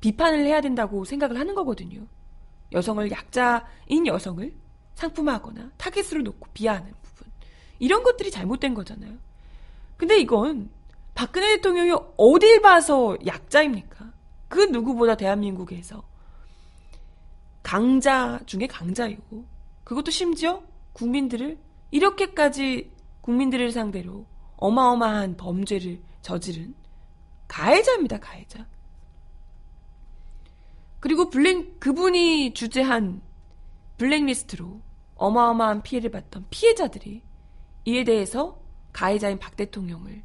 비판을 0.00 0.44
해야 0.44 0.60
된다고 0.60 1.04
생각을 1.04 1.38
하는 1.38 1.54
거거든요. 1.54 2.06
여성을 2.72 3.10
약자인 3.10 4.06
여성을 4.06 4.54
상품화하거나 4.94 5.72
타겟으로 5.78 6.22
놓고 6.22 6.50
비하하는 6.52 6.92
부분. 7.02 7.32
이런 7.78 8.02
것들이 8.02 8.30
잘못된 8.30 8.74
거잖아요. 8.74 9.14
근데 9.96 10.18
이건 10.18 10.70
박근혜 11.14 11.56
대통령이 11.56 11.92
어딜 12.18 12.60
봐서 12.60 13.16
약자입니까? 13.26 14.12
그 14.48 14.60
누구보다 14.60 15.16
대한민국에서 15.16 16.09
강자 17.62 18.40
중에 18.46 18.66
강자이고 18.66 19.44
그것도 19.84 20.10
심지어 20.10 20.62
국민들을 20.92 21.58
이렇게까지 21.90 22.90
국민들을 23.20 23.70
상대로 23.72 24.26
어마어마한 24.56 25.36
범죄를 25.36 26.00
저지른 26.22 26.74
가해자입니다, 27.48 28.18
가해자. 28.20 28.66
그리고 31.00 31.30
블랙, 31.30 31.80
그분이 31.80 32.54
주재한 32.54 33.22
블랙리스트로 33.96 34.80
어마어마한 35.16 35.82
피해를 35.82 36.10
봤던 36.10 36.46
피해자들이 36.50 37.22
이에 37.86 38.04
대해서 38.04 38.60
가해자인 38.92 39.38
박 39.38 39.56
대통령을 39.56 40.22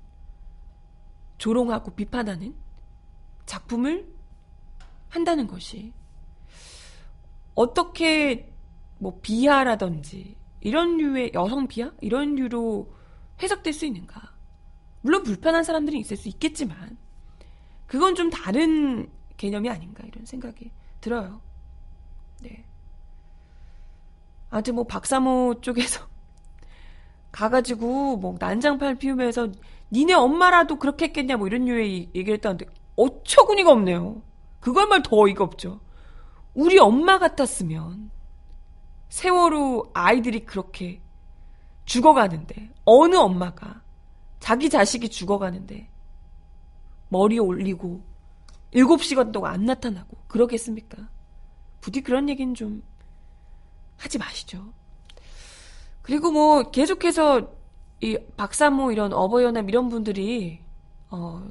조롱하고 1.38 1.92
비판하는 1.92 2.56
작품을 3.46 4.14
한다는 5.10 5.48
것이 5.48 5.94
어떻게 7.56 8.54
뭐 9.00 9.20
비하라든지 9.22 10.36
이런 10.62 10.98
류의 10.98 11.32
여성 11.34 11.68
비하 11.68 11.92
이런 12.02 12.36
류로 12.36 12.94
해석될 13.42 13.74
수 13.74 13.86
있는가? 13.86 14.34
물론 15.02 15.24
불편한 15.24 15.64
사람들이 15.64 16.00
있을 16.00 16.18
수 16.18 16.28
있겠지만 16.30 16.98
그건 17.88 18.16
좀 18.16 18.30
다른 18.30 19.10
개념이 19.38 19.70
아닌가 19.70 20.04
이런 20.08 20.26
생각이 20.26 20.72
들어요. 21.02 21.42
네. 22.42 22.66
아무튼 24.50 24.76
뭐 24.76 24.86
박사모 24.86 25.62
쪽에서 25.62 26.08
가가지고 27.32 28.18
뭐 28.18 28.36
난장판 28.40 28.98
피우면서 28.98 29.50
니네 29.92 30.14
엄마라도 30.14 30.78
그렇게 30.80 31.06
했겠냐 31.06 31.38
뭐 31.38 31.48
이런 31.48 31.66
류의 31.66 32.10
얘기를 32.16 32.34
했다는데 32.36 32.66
어처구니가 32.96 33.72
없네요. 33.72 34.22
그걸 34.60 34.88
말더 34.88 35.16
어이가 35.16 35.44
없죠. 35.44 35.80
우리 36.56 36.80
엄마 36.80 37.20
같았으면 37.20 38.10
세월호 39.10 39.92
아이들이 39.94 40.46
그렇게 40.46 41.02
죽어가는데 41.84 42.72
어느 42.86 43.16
엄마가 43.16 43.82
자기 44.40 44.70
자식이 44.70 45.10
죽어가는데 45.10 45.90
머리 47.10 47.38
올리고 47.40 48.02
7시간 48.74 49.32
동안 49.32 49.54
안 49.54 49.66
나타나고 49.66 50.18
그러겠습니까? 50.28 51.10
부디 51.82 52.02
그런 52.02 52.30
얘기는 52.30 52.54
좀 52.56 52.84
하지 53.98 54.18
마시죠. 54.18 54.74
그리고 56.02 56.32
뭐 56.32 56.72
계속해서 56.72 57.54
이 58.02 58.18
박사모 58.38 58.92
이런 58.92 59.14
어버이연합 59.14 59.70
이런 59.70 59.90
분들이 59.90 60.60
어 61.10 61.44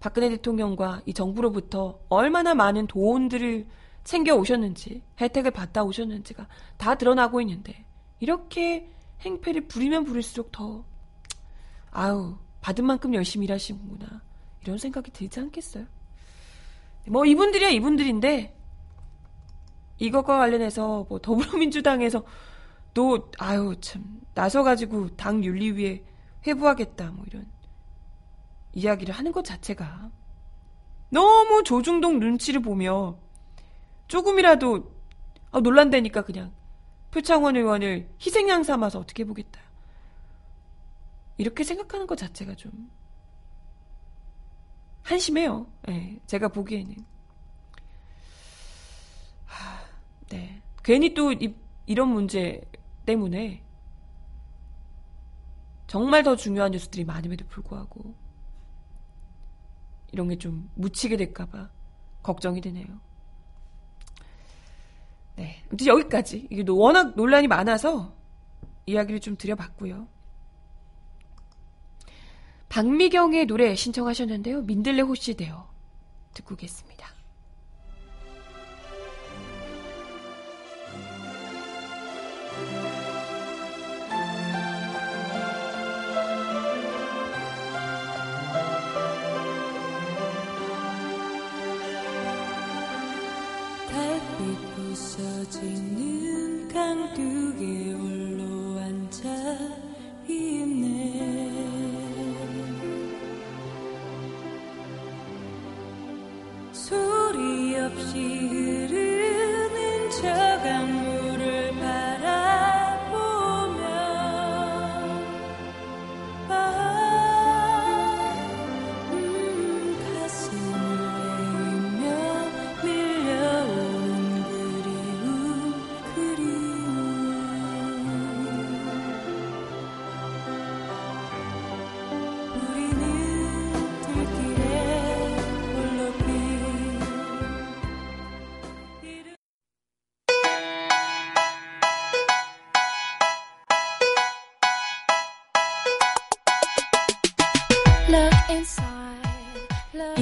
박근혜 0.00 0.28
대통령과 0.30 1.02
이 1.06 1.14
정부로부터 1.14 1.98
얼마나 2.08 2.54
많은 2.54 2.86
돈들을 2.86 3.66
챙겨 4.04 4.34
오셨는지 4.34 5.02
혜택을 5.20 5.50
받다 5.50 5.82
오셨는지가 5.82 6.46
다 6.76 6.94
드러나고 6.94 7.40
있는데 7.40 7.84
이렇게 8.20 8.90
행패를 9.22 9.66
부리면 9.66 10.04
부릴수록 10.04 10.52
더 10.52 10.84
아우 11.90 12.36
받은 12.60 12.84
만큼 12.84 13.14
열심히 13.14 13.46
일하시는구나 13.46 14.22
이런 14.62 14.78
생각이 14.78 15.10
들지 15.10 15.40
않겠어요? 15.40 15.86
뭐 17.08 17.24
이분들이야 17.24 17.70
이분들인데 17.70 18.56
이것과 19.98 20.38
관련해서 20.38 21.06
뭐 21.08 21.18
더불어민주당에서 21.18 22.24
또 22.92 23.30
아유 23.38 23.74
참 23.80 24.20
나서가지고 24.34 25.16
당 25.16 25.42
윤리위에 25.42 26.04
회부하겠다 26.46 27.10
뭐 27.12 27.24
이런 27.26 27.46
이야기를 28.74 29.14
하는 29.14 29.32
것 29.32 29.44
자체가 29.44 30.10
너무 31.10 31.62
조중동 31.62 32.18
눈치를 32.18 32.60
보며 32.60 33.18
조금이라도 34.08 34.92
아, 35.52 35.60
논란되니까 35.60 36.22
그냥 36.22 36.52
표창원 37.10 37.56
의원을 37.56 38.08
희생양 38.20 38.62
삼아서 38.64 38.98
어떻게 38.98 39.22
해보겠다. 39.22 39.60
이렇게 41.36 41.64
생각하는 41.64 42.06
것 42.06 42.16
자체가 42.18 42.54
좀 42.54 42.90
한심해요. 45.02 45.66
네, 45.86 46.18
제가 46.26 46.48
보기에는. 46.48 46.94
하, 49.46 49.80
네. 50.28 50.62
괜히 50.82 51.14
또 51.14 51.32
이, 51.32 51.54
이런 51.86 52.08
문제 52.08 52.60
때문에 53.06 53.62
정말 55.86 56.22
더 56.22 56.34
중요한 56.36 56.72
뉴스들이 56.72 57.04
많음에도 57.04 57.46
불구하고 57.46 58.14
이런 60.12 60.28
게 60.28 60.36
좀 60.36 60.70
묻히게 60.74 61.16
될까봐 61.16 61.70
걱정이 62.22 62.60
되네요. 62.60 62.86
네. 65.36 65.62
아무튼 65.68 65.86
여기까지. 65.86 66.48
이게 66.50 66.64
워낙 66.68 67.14
논란이 67.16 67.48
많아서 67.48 68.14
이야기를 68.86 69.20
좀 69.20 69.36
드려봤고요. 69.36 70.08
박미경의 72.68 73.46
노래 73.46 73.74
신청하셨는데요. 73.74 74.62
민들레 74.62 75.02
호시되어 75.02 75.70
듣고 76.34 76.56
계십니다. 76.56 77.13
강둑에 96.72 97.92
홀 97.92 98.13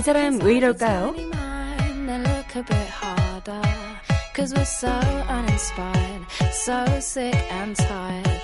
이 0.02 0.04
사람 0.04 0.40
왜 0.42 0.56
이럴까요? 0.56 1.14
Cause 4.34 4.52
we're 4.52 4.62
so 4.62 4.90
uninspired, 5.30 6.26
so 6.50 6.84
sick 6.96 7.36
and 7.52 7.76
tired 7.76 8.42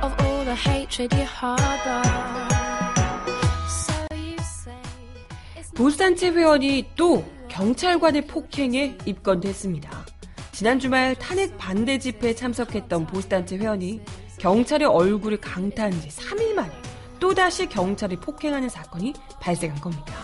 of 0.00 0.14
all 0.24 0.46
the 0.46 0.56
hatred 0.56 1.14
you 1.14 1.26
harbor. 1.26 2.02
So 3.68 3.92
you 4.16 4.36
say 4.38 4.72
it's 5.58 5.74
보수단체 5.74 6.30
회원이 6.30 6.92
또 6.96 7.22
경찰관의 7.48 8.26
폭행에 8.26 8.96
입건됐습니다. 9.04 10.06
지난 10.52 10.78
주말 10.78 11.14
탄핵 11.16 11.58
반대 11.58 11.98
집회에 11.98 12.34
참석했던 12.34 13.06
보수단체 13.08 13.58
회원이 13.58 14.00
경찰의 14.38 14.88
얼굴을 14.88 15.36
강타한 15.42 15.92
지 16.00 16.08
3일 16.08 16.54
만에 16.54 16.72
또다시 17.20 17.66
경찰이 17.66 18.16
폭행하는 18.16 18.70
사건이 18.70 19.12
발생한 19.42 19.78
겁니다. 19.82 20.23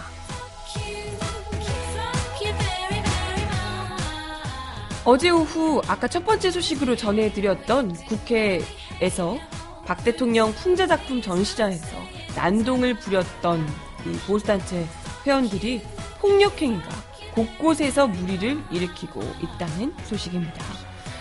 어제 5.12 5.28
오후 5.28 5.82
아까 5.88 6.06
첫 6.06 6.24
번째 6.24 6.52
소식으로 6.52 6.94
전해드렸던 6.94 7.94
국회에서 7.94 9.38
박 9.84 10.04
대통령 10.04 10.52
풍자 10.52 10.86
작품 10.86 11.20
전시장에서 11.20 11.96
난동을 12.36 12.94
부렸던 13.00 13.66
이 14.06 14.12
보수단체 14.28 14.86
회원들이 15.26 15.82
폭력행위가 16.20 16.88
곳곳에서 17.34 18.06
무리를 18.06 18.62
일으키고 18.70 19.20
있다는 19.42 19.92
소식입니다. 20.04 20.64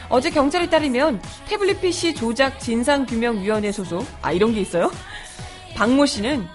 어제 0.10 0.30
경찰에 0.30 0.70
따르면 0.70 1.20
태블릿 1.48 1.82
PC 1.82 2.14
조작 2.14 2.60
진상규명위원회 2.60 3.72
소속, 3.72 4.06
아, 4.22 4.32
이런 4.32 4.54
게 4.54 4.62
있어요? 4.62 4.92
박모 5.76 6.06
씨는 6.06 6.46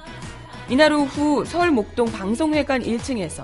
이날 0.69 0.93
오후 0.93 1.45
서울 1.45 1.73
목동 1.73 2.07
방송회관 2.13 2.85
1층에서 2.85 3.43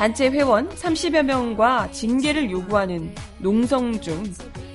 단체 0.00 0.30
회원 0.30 0.66
30여 0.70 1.22
명과 1.24 1.90
징계를 1.90 2.50
요구하는 2.50 3.14
농성 3.36 4.00
중 4.00 4.24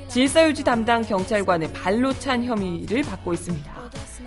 질서유지 0.07 0.63
담당 0.63 1.01
경찰관의 1.01 1.73
발로 1.73 2.13
찬 2.13 2.43
혐의를 2.43 3.01
받고 3.01 3.33
있습니다. 3.33 3.73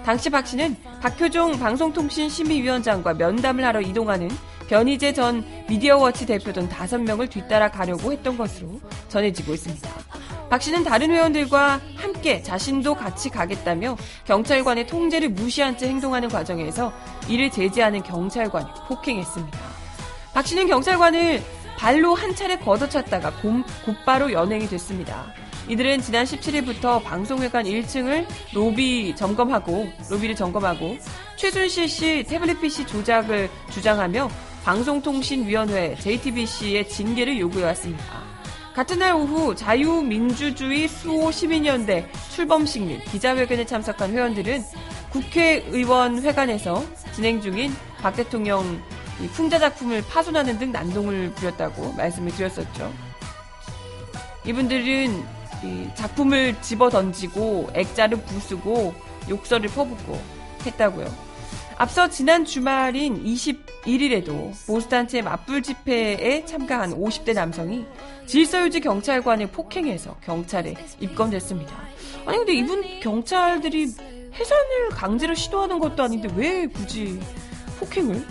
당시 0.05 0.29
박 0.29 0.45
씨는 0.45 0.75
박효종 1.01 1.61
방송통신심의위원장과 1.61 3.15
면담을 3.15 3.65
하러 3.65 3.81
이동하는 3.81 4.29
변희재 4.69 5.13
전 5.13 5.45
미디어워치 5.69 6.27
대표 6.27 6.53
등 6.53 6.69
5명을 6.69 7.31
뒤따라 7.31 7.71
가려고 7.71 8.11
했던 8.11 8.37
것으로 8.37 8.81
전해지고 9.07 9.55
있습니다. 9.55 9.89
박 10.51 10.61
씨는 10.61 10.83
다른 10.83 11.13
회원들과 11.13 11.81
함께 11.95 12.43
자신도 12.43 12.97
같이 12.97 13.31
가겠다며 13.31 13.97
경찰관의 14.25 14.89
통제를 14.89 15.29
무시한 15.29 15.79
채 15.79 15.87
행동하는 15.87 16.29
과정에서 16.29 16.93
이를 17.29 17.53
제지하는 17.53 18.03
경찰관이 18.03 18.67
폭행했습니다. 18.89 19.78
박 20.39 20.47
씨는 20.47 20.69
경찰관을 20.69 21.43
발로 21.77 22.15
한 22.15 22.33
차례 22.33 22.57
걷어찼다가 22.59 23.33
곰- 23.43 23.65
곧바로 23.85 24.31
연행이 24.31 24.69
됐습니다. 24.69 25.35
이들은 25.67 26.01
지난 26.01 26.25
17일부터 26.25 27.03
방송회관 27.03 27.65
1층을 27.65 28.25
로비 28.55 29.17
점검하고 29.17 29.89
로비를 30.09 30.37
점검하고 30.37 30.97
최순실 31.35 31.89
씨 31.89 32.25
태블릿 32.29 32.61
PC 32.61 32.87
조작을 32.87 33.51
주장하며 33.73 34.31
방송통신위원회 34.63 35.97
JTBC의 35.97 36.89
징계를 36.89 37.41
요구해왔습니다. 37.41 38.05
같은 38.77 39.01
날 39.01 39.15
오후 39.17 39.57
자유민주주의 39.57 40.87
수호 40.87 41.33
시민연대 41.33 42.09
출범식 42.31 42.85
및 42.85 43.05
기자회견에 43.11 43.67
참석한 43.67 44.13
회원들은 44.13 44.63
국회의원 45.11 46.23
회관에서 46.23 46.85
진행 47.13 47.41
중인 47.41 47.75
박 48.01 48.15
대통령 48.15 48.81
이 49.21 49.27
풍자 49.29 49.59
작품을 49.59 50.03
파손하는 50.09 50.59
등 50.59 50.73
난동을 50.73 51.33
부렸다고 51.35 51.93
말씀을 51.93 52.33
드렸었죠. 52.33 52.93
이분들은 54.45 55.39
이 55.65 55.89
작품을 55.95 56.61
집어 56.63 56.89
던지고 56.89 57.71
액자를 57.75 58.19
부수고 58.23 58.95
욕설을 59.29 59.69
퍼붓고 59.71 60.21
했다고요. 60.65 61.29
앞서 61.77 62.09
지난 62.09 62.45
주말인 62.45 63.23
21일에도 63.25 64.53
보수단체 64.67 65.23
맞불 65.23 65.63
집회에 65.63 66.45
참가한 66.45 66.93
50대 66.93 67.35
남성이 67.35 67.87
질서유지 68.27 68.81
경찰관을 68.81 69.49
폭행해서 69.49 70.17
경찰에 70.25 70.75
입건됐습니다. 71.01 71.77
아니 72.27 72.39
근데 72.39 72.55
이분 72.55 73.01
경찰들이 73.01 73.87
해산을 74.35 74.89
강제로 74.91 75.35
시도하는 75.35 75.79
것도 75.79 76.03
아닌데 76.03 76.29
왜 76.35 76.67
굳이 76.67 77.21
폭행을? 77.79 78.25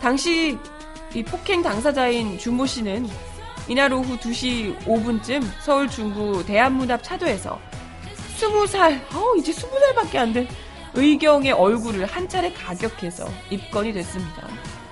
당시 0.00 0.58
이 1.14 1.22
폭행 1.22 1.62
당사자인 1.62 2.38
준모 2.38 2.66
씨는 2.66 3.08
이날 3.68 3.92
오후 3.92 4.16
2시 4.16 4.78
5분쯤 4.84 5.42
서울 5.60 5.88
중구 5.88 6.44
대한문 6.46 6.90
앞 6.90 7.02
차도에서 7.02 7.58
20살, 8.38 9.00
어, 9.14 9.36
이제 9.36 9.52
20살밖에 9.52 10.16
안 10.16 10.32
된 10.32 10.48
의경의 10.94 11.52
얼굴을 11.52 12.06
한 12.06 12.28
차례 12.28 12.52
가격해서 12.52 13.28
입건이 13.50 13.92
됐습니다. 13.92 14.48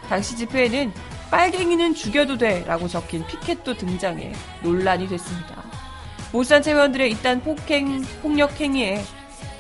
당시 0.08 0.36
집회에는 0.36 0.92
빨갱이는 1.30 1.94
죽여도 1.94 2.38
돼 2.38 2.64
라고 2.66 2.86
적힌 2.86 3.26
피켓도 3.26 3.76
등장해 3.76 4.32
논란이 4.62 5.08
됐습니다. 5.08 5.64
보수단체 6.30 6.72
회원들의 6.72 7.10
이딴 7.12 7.40
폭행, 7.42 8.02
폭력 8.22 8.60
행위에 8.60 9.02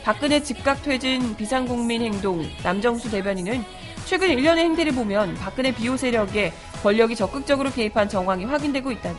박근혜 0.04 0.40
즉각 0.42 0.82
퇴진 0.82 1.34
비상국민 1.36 2.02
행동 2.02 2.46
남정수 2.62 3.10
대변인은 3.10 3.64
최근 4.08 4.30
일련의 4.30 4.64
행태를 4.64 4.92
보면 4.92 5.34
박근혜 5.34 5.70
비호 5.70 5.98
세력의 5.98 6.54
권력이 6.82 7.14
적극적으로 7.14 7.70
개입한 7.70 8.08
정황이 8.08 8.46
확인되고 8.46 8.90
있다며 8.90 9.18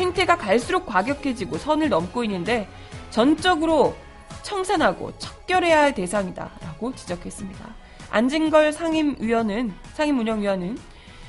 행태가 0.00 0.36
갈수록 0.36 0.84
과격해지고 0.84 1.58
선을 1.58 1.90
넘고 1.90 2.24
있는데 2.24 2.68
전적으로 3.10 3.94
청산하고 4.42 5.16
척결해야 5.18 5.80
할 5.80 5.94
대상이다라고 5.94 6.96
지적했습니다. 6.96 7.76
안진걸 8.10 8.72
상임위원은 8.72 9.72
상임운영위원은 9.94 10.76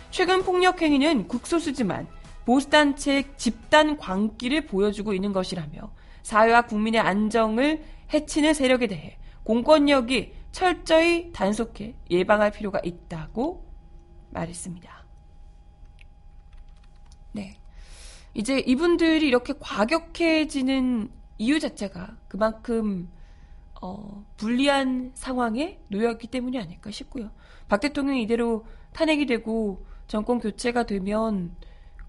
최근 0.09 0.41
폭력 0.41 0.81
행위는 0.81 1.27
국소수지만 1.27 2.07
보수단체 2.45 3.25
집단 3.37 3.97
광기를 3.97 4.65
보여주고 4.65 5.13
있는 5.13 5.33
것이라며 5.33 5.91
사회와 6.23 6.63
국민의 6.63 7.01
안정을 7.01 7.83
해치는 8.11 8.55
세력에 8.55 8.87
대해 8.87 9.17
공권력이 9.43 10.36
철저히 10.57 11.31
단속해 11.33 11.93
예방할 12.09 12.49
필요가 12.49 12.81
있다고 12.83 13.63
말했습니다. 14.31 15.05
네. 17.33 17.59
이제 18.33 18.57
이분들이 18.57 19.27
이렇게 19.27 19.53
과격해지는 19.59 21.11
이유 21.37 21.59
자체가 21.59 22.17
그만큼 22.27 23.07
어, 23.83 24.25
불리한 24.37 25.11
상황에 25.13 25.79
놓여있기 25.89 26.25
때문이 26.25 26.57
아닐까 26.57 26.89
싶고요. 26.89 27.29
박 27.67 27.79
대통령이 27.79 28.23
이대로 28.23 28.65
탄핵이 28.93 29.27
되고 29.27 29.85
정권 30.07 30.39
교체가 30.39 30.87
되면 30.87 31.55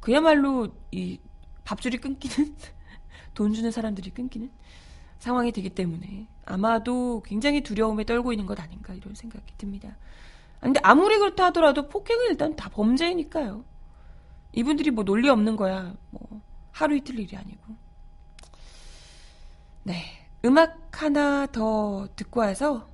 그야말로 0.01 0.69
이 0.91 1.21
밥줄이 1.65 1.99
끊기는 1.99 2.57
돈 3.35 3.53
주는 3.53 3.71
사람들이 3.71 4.09
끊기는 4.09 4.51
상황이 5.19 5.53
되기 5.53 5.71
때문에 5.71 6.29
아마도 6.45 7.23
굉장히 7.25 7.63
두려움에 7.63 8.05
떨고 8.05 8.33
있는 8.33 8.47
것 8.47 8.59
아닌가 8.61 8.95
이런 8.95 9.15
생각이 9.15 9.55
듭니다. 9.59 9.97
근데 10.61 10.81
아무리 10.83 11.19
그렇다 11.19 11.47
하더라도 11.47 11.89
폭행은 11.89 12.31
일단 12.31 12.57
다 12.57 12.69
범죄니까요. 12.69 13.65
이분들이 14.53 14.91
뭐 14.91 15.05
논리 15.05 15.29
없는 15.29 15.57
거야. 15.57 15.95
뭐 16.11 16.41
하루 16.73 16.97
이틀 16.97 17.19
일이 17.19 17.37
아니고. 17.37 17.77
네. 19.85 20.05
음악 20.45 21.03
하나 21.03 21.47
더 21.47 22.09
듣고 22.15 22.41
와서 22.41 22.89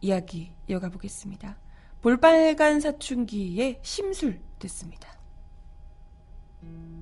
이야기 0.00 0.52
이어가 0.68 0.88
보겠습니다. 0.88 1.56
볼빨간 2.02 2.80
사춘기의 2.80 3.78
심술 3.82 4.40
듣습니다. 4.58 5.08
노 6.60 7.01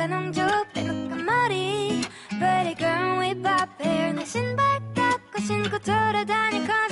볼에 0.00 0.08
빨간 0.08 0.12
옹주 0.12 0.40
빼놓은 0.72 1.26
머리 1.26 2.00
Pretty 2.30 2.74
girl 2.74 3.18
with 3.20 3.42
pop 3.42 3.68
hair 3.84 4.14
내 4.14 4.24
신발 4.24 4.80
깎고 4.94 5.40
신고 5.42 5.78
돌아다닐 5.78 6.66
cause 6.66 6.89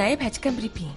정은아의 0.00 0.16
바칙한 0.16 0.56
브리핑. 0.56 0.88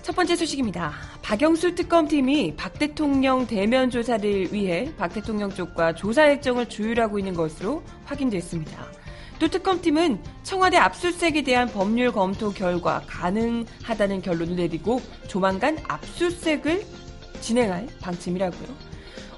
첫 0.00 0.16
번째 0.16 0.36
소식입니다. 0.36 0.92
박영수 1.22 1.74
특검팀이 1.74 2.56
박 2.56 2.78
대통령 2.78 3.46
대면 3.46 3.90
조사를 3.90 4.52
위해 4.52 4.92
박 4.96 5.12
대통령 5.12 5.50
쪽과 5.50 5.94
조사 5.94 6.26
일정을 6.26 6.68
조율하고 6.68 7.18
있는 7.18 7.34
것으로 7.34 7.82
확인됐습니다. 8.04 8.86
또 9.38 9.48
특검팀은 9.48 10.22
청와대 10.44 10.76
압수수색에 10.76 11.42
대한 11.42 11.68
법률 11.68 12.12
검토 12.12 12.52
결과 12.52 13.02
가능하다는 13.06 14.22
결론을 14.22 14.56
내리고 14.56 15.00
조만간 15.26 15.78
압수수색을 15.88 17.01
진행할 17.42 17.86
방침이라고요. 18.00 18.92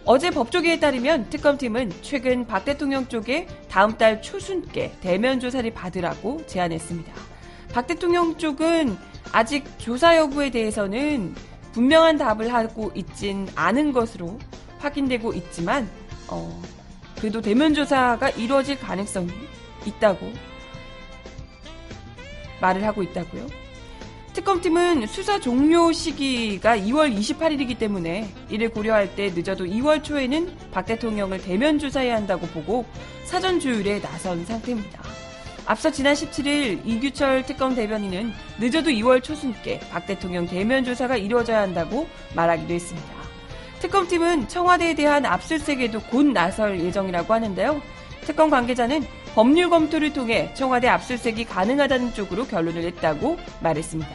어제 0.04 0.30
법조계에 0.30 0.78
따르면 0.78 1.30
특검팀은 1.30 1.90
최근 2.02 2.46
박 2.46 2.64
대통령 2.64 3.08
쪽에 3.08 3.48
다음 3.68 3.96
달 3.96 4.20
초순께 4.20 4.92
대면 5.00 5.40
조사를 5.40 5.68
받으라고 5.72 6.46
제안했습니다. 6.46 7.12
박 7.72 7.86
대통령 7.86 8.36
쪽은 8.36 8.96
아직 9.32 9.64
조사 9.78 10.16
여부에 10.16 10.50
대해서는 10.50 11.34
분명한 11.72 12.18
답을 12.18 12.52
하고 12.52 12.92
있진 12.94 13.48
않은 13.56 13.92
것으로 13.92 14.38
확인되고 14.78 15.32
있지만 15.32 15.88
어, 16.28 16.62
그래도 17.16 17.40
대면 17.40 17.74
조사가 17.74 18.30
이루어질 18.30 18.78
가능성이 18.78 19.32
있다고 19.86 20.30
말을 22.60 22.84
하고 22.84 23.02
있다고요. 23.02 23.63
특검팀은 24.34 25.06
수사 25.06 25.38
종료 25.38 25.92
시기가 25.92 26.76
2월 26.76 27.16
28일이기 27.16 27.78
때문에 27.78 28.28
이를 28.50 28.68
고려할 28.68 29.14
때 29.14 29.30
늦어도 29.32 29.64
2월 29.64 30.02
초에는 30.02 30.56
박 30.72 30.84
대통령을 30.86 31.40
대면 31.40 31.78
조사해야 31.78 32.16
한다고 32.16 32.48
보고 32.48 32.84
사전 33.22 33.60
조율에 33.60 34.00
나선 34.00 34.44
상태입니다. 34.44 35.00
앞서 35.66 35.88
지난 35.88 36.14
17일 36.14 36.84
이규철 36.84 37.46
특검 37.46 37.76
대변인은 37.76 38.32
늦어도 38.58 38.90
2월 38.90 39.22
초순께 39.22 39.78
박 39.90 40.04
대통령 40.04 40.46
대면 40.46 40.84
조사가 40.84 41.16
이루어져야 41.16 41.60
한다고 41.60 42.08
말하기도 42.34 42.74
했습니다. 42.74 43.14
특검팀은 43.78 44.48
청와대에 44.48 44.94
대한 44.94 45.24
압수수색에도 45.26 46.00
곧 46.10 46.26
나설 46.26 46.80
예정이라고 46.80 47.32
하는데요. 47.32 47.80
특검 48.22 48.50
관계자는 48.50 49.04
법률 49.34 49.68
검토를 49.68 50.12
통해 50.12 50.50
청와대 50.54 50.86
압수수색이 50.86 51.44
가능하다는 51.46 52.14
쪽으로 52.14 52.46
결론을 52.46 52.82
냈다고 52.82 53.36
말했습니다. 53.60 54.10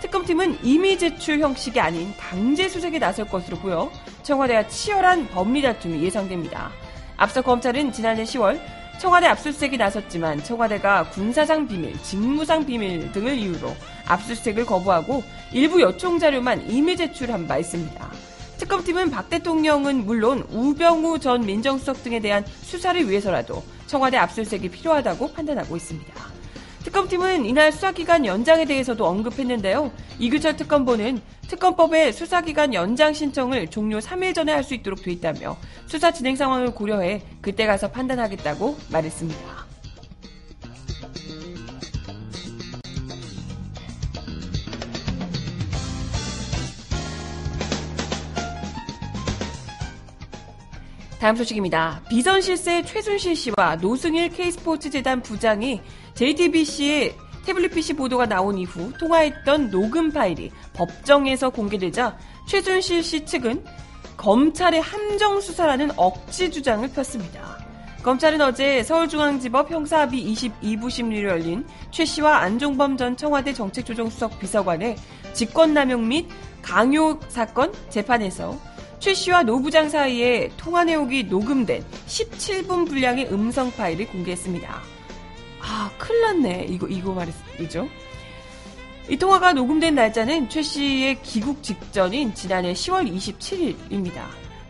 특검팀은 0.00 0.58
이미 0.64 0.98
제출 0.98 1.38
형식이 1.38 1.78
아닌 1.78 2.12
강제 2.18 2.68
수색에 2.68 2.98
나설 2.98 3.26
것으로 3.26 3.58
보여 3.58 3.90
청와대와 4.24 4.66
치열한 4.66 5.28
법리 5.28 5.62
다툼이 5.62 6.02
예상됩니다. 6.02 6.72
앞서 7.16 7.42
검찰은 7.42 7.92
지난해 7.92 8.24
10월 8.24 8.60
청와대 8.98 9.26
압수수색이 9.28 9.76
나섰지만 9.76 10.42
청와대가 10.42 11.10
군사상 11.10 11.68
비밀, 11.68 11.96
직무상 12.02 12.66
비밀 12.66 13.12
등을 13.12 13.36
이유로 13.38 13.74
압수수색을 14.06 14.66
거부하고 14.66 15.22
일부 15.52 15.80
요청 15.80 16.18
자료만 16.18 16.68
이미 16.68 16.96
제출한 16.96 17.46
바 17.46 17.58
있습니다. 17.58 18.10
특검팀은 18.58 19.10
박 19.10 19.28
대통령은 19.28 20.06
물론 20.06 20.46
우병우 20.50 21.18
전 21.20 21.44
민정수석 21.44 22.02
등에 22.02 22.20
대한 22.20 22.44
수사를 22.62 23.08
위해서라도 23.08 23.62
청와대 23.86 24.16
압수수색이 24.16 24.70
필요하다고 24.70 25.32
판단하고 25.32 25.76
있습니다. 25.76 26.14
특검팀은 26.84 27.44
이날 27.44 27.72
수사기간 27.72 28.24
연장에 28.24 28.64
대해서도 28.64 29.04
언급했는데요. 29.04 29.90
이규철 30.20 30.56
특검보는 30.56 31.20
특검법의 31.48 32.12
수사기간 32.12 32.74
연장 32.74 33.12
신청을 33.12 33.68
종료 33.68 33.98
3일 33.98 34.34
전에 34.34 34.52
할 34.52 34.62
수 34.64 34.74
있도록 34.74 35.02
돼 35.02 35.12
있다며 35.12 35.56
수사 35.86 36.12
진행 36.12 36.36
상황을 36.36 36.72
고려해 36.74 37.22
그때 37.40 37.66
가서 37.66 37.90
판단하겠다고 37.90 38.78
말했습니다. 38.90 39.65
다음 51.26 51.34
소식입니다. 51.34 52.02
비선 52.08 52.40
실세 52.40 52.84
최순실 52.84 53.34
씨와 53.34 53.78
노승일 53.80 54.28
K스포츠 54.28 54.90
재단 54.90 55.20
부장이 55.20 55.80
JTBC의 56.14 57.16
태블릿 57.44 57.74
PC 57.74 57.94
보도가 57.94 58.26
나온 58.26 58.56
이후 58.56 58.92
통화했던 58.92 59.70
녹음 59.70 60.12
파일이 60.12 60.52
법정에서 60.74 61.50
공개되자 61.50 62.16
최순실 62.46 63.02
씨 63.02 63.24
측은 63.24 63.64
검찰의 64.16 64.80
함정 64.80 65.40
수사라는 65.40 65.90
억지 65.96 66.48
주장을 66.52 66.88
폈습니다. 66.92 67.58
검찰은 68.04 68.40
어제 68.40 68.84
서울중앙지법 68.84 69.72
형사합의 69.72 70.32
22부 70.32 70.88
심리로 70.88 71.30
열린 71.30 71.66
최 71.90 72.04
씨와 72.04 72.36
안종범 72.36 72.96
전 72.96 73.16
청와대 73.16 73.52
정책조정수석 73.52 74.38
비서관의 74.38 74.94
직권남용 75.32 76.06
및 76.06 76.28
강요 76.62 77.18
사건 77.26 77.72
재판에서 77.90 78.75
최 78.98 79.14
씨와 79.14 79.42
노 79.42 79.60
부장 79.60 79.88
사이에 79.88 80.50
통화 80.56 80.84
내역이 80.84 81.24
녹음된 81.24 81.84
17분 82.06 82.88
분량의 82.88 83.32
음성 83.32 83.70
파일을 83.70 84.06
공개했습니다. 84.08 84.82
아, 85.60 85.90
큰일 85.98 86.20
났네. 86.22 86.66
이거, 86.68 86.86
이거 86.88 87.12
말이죠. 87.12 87.88
이 89.08 89.16
통화가 89.16 89.52
녹음된 89.52 89.94
날짜는 89.94 90.48
최 90.48 90.62
씨의 90.62 91.22
귀국 91.22 91.62
직전인 91.62 92.34
지난해 92.34 92.72
10월 92.72 93.12
27일입니다. 93.12 94.22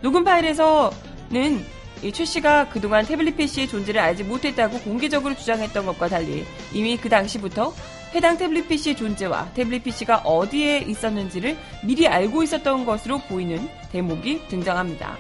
녹음 0.03 0.25
파일에서는 0.25 1.76
최 2.13 2.25
씨가 2.25 2.69
그동안 2.69 3.05
태블릿 3.05 3.37
PC의 3.37 3.69
존재를 3.69 4.01
알지 4.01 4.25
못했다고 4.25 4.81
공개적으로 4.81 5.35
주장했던 5.35 5.87
것과 5.87 6.09
달리 6.09 6.45
이미 6.73 6.97
그 6.97 7.09
당시부터 7.09 7.75
해당 8.15 8.37
태블릿 8.37 8.69
PC의 8.69 8.97
존재와 8.97 9.53
태블릿 9.55 9.85
PC가 9.85 10.19
어디에 10.19 10.79
있었는지를 10.79 11.57
미리 11.85 12.07
알고 12.07 12.43
있었던 12.43 12.85
것으로 12.85 13.19
보이는 13.19 13.69
대목이 13.93 14.49
등장합니다. 14.49 15.17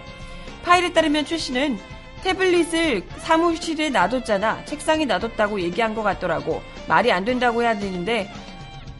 파일에 0.64 0.92
따르면 0.92 1.24
최 1.26 1.36
씨는 1.36 1.78
태블릿을 2.22 3.04
사무실에 3.18 3.90
놔뒀잖아. 3.90 4.64
책상에 4.64 5.04
놔뒀다고 5.04 5.60
얘기한 5.60 5.94
것 5.94 6.02
같더라고. 6.02 6.62
말이 6.88 7.12
안 7.12 7.24
된다고 7.24 7.62
해야 7.62 7.78
되는데 7.78 8.32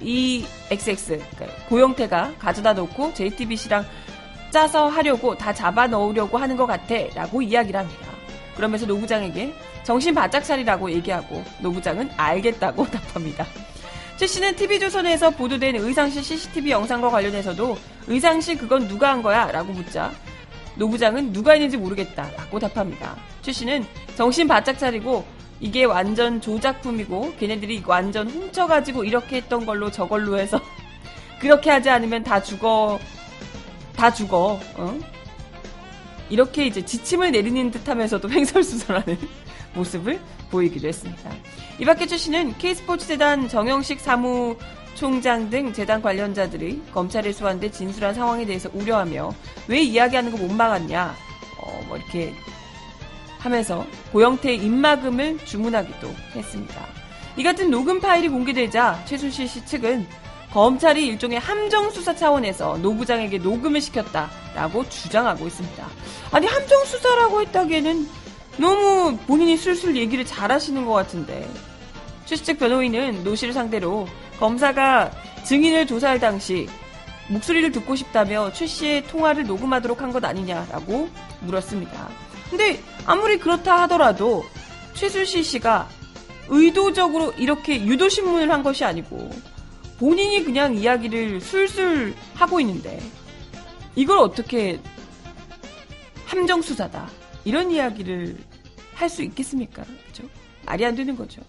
이 0.01 0.45
XX 0.71 1.19
그러니까 1.19 1.67
고영태가 1.69 2.35
가져다 2.39 2.75
놓고 2.75 3.15
JTBC랑 3.15 3.85
짜서 4.51 4.89
하려고 4.89 5.37
다 5.37 5.53
잡아 5.53 5.87
넣으려고 5.87 6.39
하는 6.39 6.57
것 6.57 6.67
같아 6.67 6.95
라고 7.15 7.43
이야기를 7.43 7.79
합니다. 7.79 8.07
그러면서 8.57 8.87
노부장에게 8.87 9.55
정신 9.85 10.15
바짝 10.15 10.43
차리라고 10.43 10.91
얘기하고 10.91 11.45
노부장은 11.61 12.11
알겠다고 12.17 12.87
답합니다. 12.91 13.47
최 14.17 14.27
씨는 14.27 14.57
TV조선에서 14.57 15.31
보도된 15.31 15.77
의상실 15.77 16.23
CCTV 16.23 16.71
영상과 16.71 17.11
관련해서도 17.11 17.77
의상실 18.07 18.57
그건 18.57 18.89
누가 18.89 19.11
한 19.11 19.23
거야? 19.23 19.51
라고 19.53 19.73
묻자 19.73 20.11
노부장은 20.77 21.33
누가 21.33 21.53
했는지 21.53 21.77
모르겠다 21.77 22.31
라고 22.37 22.59
답합니다. 22.59 23.15
최 23.43 23.53
씨는 23.53 23.85
정신 24.17 24.49
바짝 24.49 24.79
차리고 24.79 25.25
이게 25.61 25.85
완전 25.85 26.41
조작품이고 26.41 27.35
걔네들이 27.39 27.83
완전 27.87 28.29
훔쳐가지고 28.29 29.05
이렇게 29.05 29.37
했던 29.37 29.65
걸로 29.67 29.91
저걸로 29.91 30.39
해서 30.39 30.61
그렇게 31.41 31.71
하지 31.71 31.91
않으면 31.91 32.25
다 32.25 32.43
죽어 32.43 32.99
다 33.97 34.13
죽어. 34.13 34.61
어? 34.77 34.99
이렇게 36.29 36.67
이제 36.67 36.85
지침을 36.85 37.31
내리는 37.33 37.71
듯하면서도 37.71 38.31
횡설수설하는 38.31 39.17
모습을 39.75 40.21
보이기도 40.51 40.89
했습니다. 40.89 41.31
이 41.79 41.85
밖에 41.85 42.07
출신은 42.07 42.59
K스포츠 42.59 43.07
재단 43.07 43.49
정영식 43.49 44.01
사무 44.01 44.57
총장 44.95 45.51
등 45.51 45.73
재단 45.73 46.01
관련자들이 46.01 46.83
검찰에 46.93 47.31
소환돼 47.33 47.71
진술한 47.71 48.15
상황에 48.15 48.47
대해서 48.47 48.71
우려하며 48.73 49.31
왜 49.69 49.83
이야기하는 49.83 50.31
거 50.33 50.39
못 50.39 50.51
막았냐, 50.53 51.15
어, 51.61 51.85
뭐 51.87 51.97
이렇게 51.99 52.33
하면서 53.39 53.87
고영태의 54.13 54.57
입막음을 54.59 55.39
주문하기도 55.45 56.09
했습니다. 56.35 56.87
이 57.37 57.43
같은 57.43 57.71
녹음 57.71 58.01
파일이 58.01 58.29
공개되자 58.29 59.05
최순실 59.05 59.47
씨 59.47 59.65
측은 59.67 60.07
검찰이 60.53 61.07
일종의 61.07 61.39
함정수사 61.39 62.15
차원에서 62.15 62.79
노 62.79 62.95
부장에게 62.95 63.39
녹음을 63.39 63.81
시켰다라고 63.81 64.89
주장하고 64.89 65.47
있습니다. 65.47 65.87
아니 66.33 66.47
함정수사라고 66.47 67.43
했다기에는 67.43 68.09
너무 68.59 69.17
본인이 69.27 69.57
술술 69.57 69.97
얘기를 69.97 70.25
잘 70.25 70.51
하시는 70.51 70.85
것 70.87 70.93
같은데 70.93 71.49
최측 72.25 72.59
변호인은 72.59 73.23
노 73.23 73.35
씨를 73.35 73.53
상대로 73.53 74.09
검사가 74.41 75.11
증인을 75.45 75.87
조사할 75.87 76.21
당시 76.21 76.69
목소리를 77.29 77.71
듣고 77.73 77.95
싶다며 77.97 78.53
최 78.53 78.67
씨의 78.67 79.07
통화를 79.09 79.47
녹음하도록 79.47 80.01
한 80.01 80.13
것 80.13 80.25
아니냐라고 80.25 81.09
물었습니다. 81.41 82.09
근데 82.51 82.81
아무리 83.05 83.39
그렇다 83.39 83.83
하더라도 83.83 84.45
최순실 84.95 85.45
씨가 85.45 85.89
의도적으로 86.49 87.33
이렇게 87.37 87.85
유도신문을 87.85 88.51
한 88.51 88.63
것이 88.63 88.85
아니고 88.85 89.31
본인이 89.99 90.45
그냥 90.45 90.75
이야기를 90.75 91.41
술술 91.41 92.15
하고 92.35 92.61
있는데 92.61 93.01
이걸 93.95 94.19
어떻게 94.19 94.81
함정 96.27 96.61
수사다 96.61 97.09
이런 97.45 97.71
이야기를 97.71 98.37
할 98.95 99.09
수 99.09 99.23
있겠습니까? 99.23 99.85
그죠? 100.07 100.25
말이 100.65 100.85
안 100.85 100.95
되는 100.95 101.15
거죠. 101.17 101.43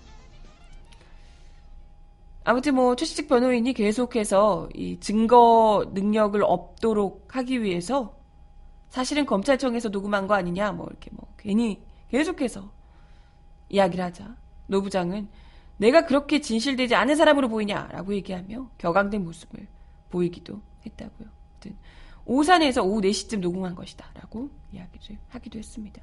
아무튼 2.43 2.75
뭐 2.75 2.95
최시직 2.95 3.27
변호인이 3.27 3.73
계속해서 3.73 4.69
이 4.73 4.99
증거 4.99 5.85
능력을 5.93 6.41
없도록 6.43 7.27
하기 7.35 7.61
위해서 7.63 8.15
사실은 8.89 9.25
검찰청에서 9.25 9.89
녹음한 9.89 10.27
거 10.27 10.33
아니냐 10.35 10.71
뭐 10.71 10.87
이렇게 10.89 11.09
뭐 11.13 11.27
괜히 11.37 11.81
계속해서 12.09 12.71
이야기를 13.69 14.03
하자 14.05 14.35
노 14.67 14.81
부장은 14.81 15.27
내가 15.77 16.05
그렇게 16.05 16.41
진실되지 16.41 16.95
않은 16.95 17.15
사람으로 17.15 17.49
보이냐라고 17.49 18.13
얘기하며 18.15 18.71
격앙된 18.77 19.23
모습을 19.23 19.67
보이기도 20.09 20.61
했다고요. 20.85 21.37
오산에서 22.25 22.83
오후 22.83 22.99
4시쯤 23.01 23.39
녹음한 23.39 23.73
것이다라고 23.73 24.49
이야기를 24.73 25.17
하기도 25.29 25.59
했습니다. 25.59 26.01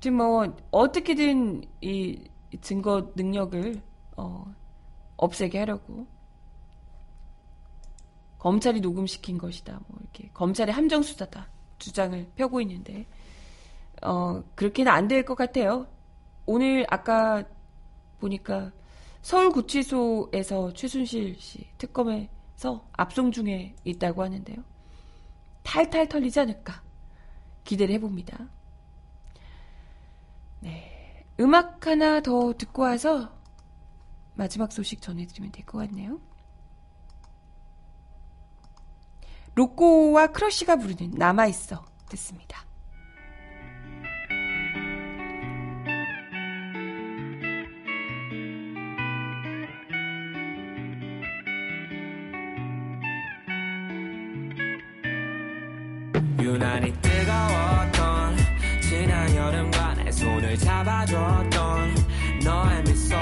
지금 0.00 0.16
뭐 0.16 0.56
어떻게든 0.70 1.62
이 1.82 2.24
증거 2.62 3.12
능력을 3.14 3.82
어, 4.16 4.44
없애게 5.18 5.58
하려고 5.58 6.06
검찰이 8.38 8.80
녹음시킨 8.80 9.36
것이다. 9.36 9.78
뭐 9.88 9.98
이렇게 10.00 10.30
검찰의 10.32 10.72
함정 10.72 11.02
수사다 11.02 11.48
주장을 11.78 12.26
펴고 12.34 12.62
있는데 12.62 13.06
어, 14.02 14.42
그렇게는 14.54 14.90
안 14.90 15.06
될 15.06 15.24
것 15.26 15.34
같아요. 15.34 15.86
오늘 16.46 16.86
아까 16.88 17.44
보니까 18.20 18.72
서울구치소에서 19.22 20.72
최순실 20.74 21.36
씨 21.38 21.66
특검에서 21.78 22.86
압송 22.92 23.32
중에 23.32 23.74
있다고 23.84 24.22
하는데요. 24.22 24.58
탈탈 25.62 26.08
털리지 26.08 26.40
않을까 26.40 26.82
기대를 27.64 27.94
해봅니다. 27.96 28.48
네. 30.60 31.26
음악 31.40 31.86
하나 31.86 32.20
더 32.20 32.52
듣고 32.56 32.82
와서 32.82 33.32
마지막 34.34 34.72
소식 34.72 35.02
전해드리면 35.02 35.52
될 35.52 35.64
것 35.66 35.78
같네요. 35.78 36.20
로꼬와 39.54 40.28
크러쉬가 40.28 40.76
부르는 40.76 41.12
남아있어 41.12 41.84
듣습니다. 42.08 42.64
유난히 56.60 56.92
뜨거웠던 57.00 58.36
지난 58.82 59.34
여름과 59.34 59.94
내 59.94 60.12
손을 60.12 60.58
잡아줬던 60.58 61.94
너의 62.44 62.82
미소. 62.84 63.16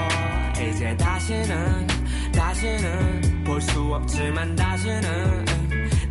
이제 0.61 0.95
다시는 0.97 1.87
다시는 2.33 3.43
볼 3.45 3.61
수 3.61 3.79
없지만 3.93 4.57
다시는 4.57 5.45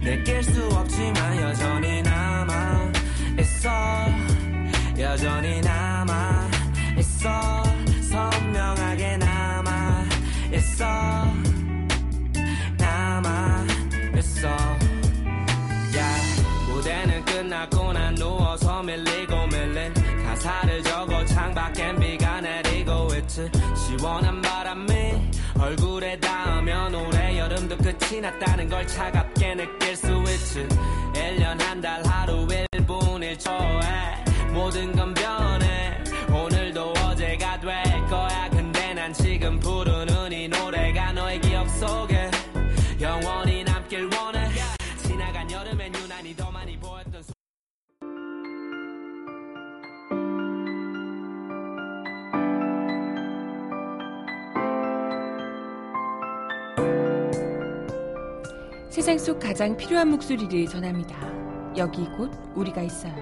느낄 0.00 0.42
수 0.42 0.68
없지만 0.68 1.36
여전히 1.42 2.00
남아 2.00 2.92
있어. 3.38 3.68
여전히 4.98 5.60
남아 5.60 6.48
있어. 6.96 7.62
선명하게 8.10 9.18
남아 9.18 10.04
있어 10.54 11.47
끝났고 17.58 17.92
난 17.92 18.14
누워서 18.14 18.82
밀리고 18.82 19.46
밀린 19.48 19.92
가사를 20.24 20.82
적어 20.84 21.24
창밖엔 21.24 21.98
비가 21.98 22.40
내리고 22.40 23.08
있지. 23.16 23.50
시원한 23.74 24.40
바람이 24.40 25.30
얼굴에 25.58 26.20
닿으면 26.20 26.94
올해 26.94 27.38
여름도 27.38 27.76
끝이 27.78 28.20
났다는 28.20 28.68
걸 28.68 28.86
차갑게 28.86 29.54
느낄 29.56 29.96
수 29.96 30.06
있지. 30.28 30.68
1년 31.14 31.60
한 31.60 31.80
달 31.80 32.04
하루 32.06 32.46
1분 32.46 33.36
1초에 33.36 34.52
모든 34.52 34.92
건 34.94 35.12
변해. 35.14 35.98
오늘도 36.30 36.92
어제가 36.92 37.58
될 37.60 38.06
거야. 38.06 38.48
근데 38.50 38.94
난 38.94 39.12
지금 39.12 39.58
부르는 39.58 40.32
이 40.32 40.48
노래가 40.48 41.12
너의 41.12 41.40
기억 41.40 41.68
속에 41.70 42.30
영원히 43.00 43.57
세상 58.98 59.16
속 59.16 59.38
가장 59.38 59.76
필요한 59.76 60.10
목소리를 60.10 60.66
전합니다. 60.66 61.16
여기 61.76 62.04
곧 62.16 62.32
우리가 62.56 62.82
있어요. 62.82 63.14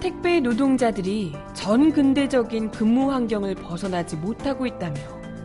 택배 0.00 0.40
노동자들이 0.40 1.34
전 1.52 1.92
근대적인 1.92 2.70
근무 2.70 3.12
환경을 3.12 3.56
벗어나지 3.56 4.16
못하고 4.16 4.64
있다며 4.64 4.98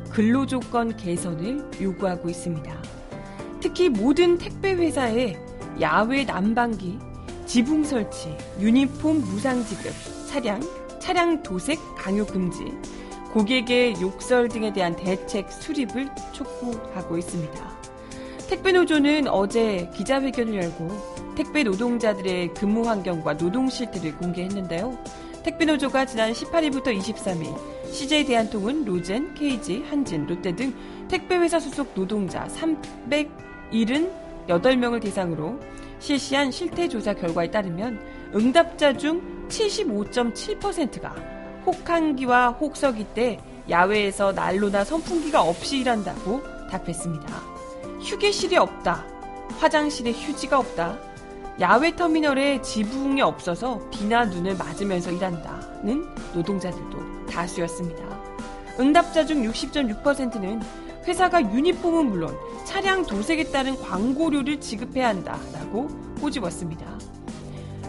근로 0.09 0.45
조건 0.45 0.95
개선을 0.95 1.69
요구하고 1.81 2.29
있습니다. 2.29 2.81
특히 3.59 3.89
모든 3.89 4.37
택배 4.37 4.71
회사에 4.71 5.50
야외 5.81 6.23
난방기, 6.23 6.99
지붕 7.47 7.83
설치, 7.83 8.37
유니폼 8.59 9.21
무상 9.21 9.65
지급, 9.65 9.91
차량, 10.27 10.61
차량 10.99 11.41
도색 11.41 11.79
강요 11.97 12.23
금지, 12.23 12.65
고객의 13.33 13.99
욕설 13.99 14.47
등에 14.47 14.71
대한 14.71 14.95
대책 14.95 15.51
수립을 15.51 16.07
촉구하고 16.33 17.17
있습니다. 17.17 17.71
택배 18.47 18.71
노조는 18.71 19.27
어제 19.27 19.89
기자회견을 19.95 20.53
열고 20.61 21.33
택배 21.35 21.63
노동자들의 21.63 22.53
근무 22.53 22.87
환경과 22.87 23.37
노동 23.37 23.67
실태를 23.67 24.17
공개했는데요. 24.17 24.95
택배 25.43 25.65
노조가 25.65 26.05
지난 26.05 26.31
18일부터 26.31 26.95
23일 26.95 27.57
CJ 27.91 28.25
대한통운, 28.25 28.85
로젠, 28.85 29.33
KG, 29.33 29.85
한진, 29.89 30.27
롯데 30.27 30.55
등 30.55 30.75
택배 31.07 31.37
회사 31.37 31.59
소속 31.59 31.95
노동자 31.95 32.47
378명을 34.47 35.01
대상으로 35.01 35.59
실시한 35.99 36.51
실태 36.51 36.87
조사 36.87 37.13
결과에 37.13 37.51
따르면 37.51 37.99
응답자 38.35 38.97
중 38.97 39.47
75.7%가 39.49 41.15
혹한기와 41.65 42.51
혹서기 42.51 43.05
때 43.13 43.39
야외에서 43.69 44.31
난로나 44.31 44.83
선풍기가 44.83 45.41
없이 45.41 45.79
일한다고 45.79 46.41
답했습니다. 46.69 47.27
휴게실이 48.01 48.57
없다. 48.57 49.05
화장실에 49.59 50.11
휴지가 50.11 50.57
없다. 50.57 50.97
야외 51.59 51.95
터미널에 51.95 52.61
지붕이 52.61 53.21
없어서 53.21 53.79
비나 53.91 54.25
눈을 54.25 54.57
맞으면서 54.57 55.11
일한다는 55.11 56.07
노동자들도 56.33 57.27
다수였습니다. 57.27 58.01
응답자 58.79 59.25
중 59.25 59.43
60.6%는 59.43 60.61
회사가 61.07 61.41
유니폼은 61.41 62.09
물론 62.09 62.35
차량 62.65 63.05
도색에 63.05 63.45
따른 63.45 63.75
광고료를 63.77 64.59
지급해야 64.59 65.09
한다라고 65.09 65.87
꼬집었습니다. 66.19 66.85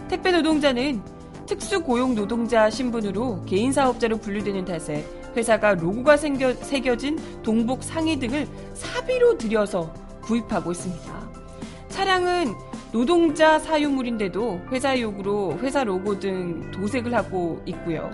택배 0.09 0.31
노동자는 0.31 1.01
특수고용 1.45 2.15
노동자 2.15 2.69
신분으로 2.69 3.43
개인 3.45 3.71
사업자로 3.71 4.17
분류되는 4.17 4.65
탓에 4.65 5.05
회사가 5.35 5.75
로고가 5.75 6.17
생겨, 6.17 6.53
새겨진 6.53 7.19
동복 7.41 7.83
상의 7.83 8.17
등을 8.17 8.47
사비로 8.73 9.37
들여서 9.37 9.93
구입하고 10.21 10.71
있습니다. 10.71 11.31
차량은 11.89 12.53
노동자 12.91 13.57
사유물인데도 13.59 14.61
회사 14.71 14.99
요구로 14.99 15.57
회사 15.59 15.83
로고 15.83 16.19
등 16.19 16.69
도색을 16.71 17.13
하고 17.13 17.61
있고요. 17.65 18.11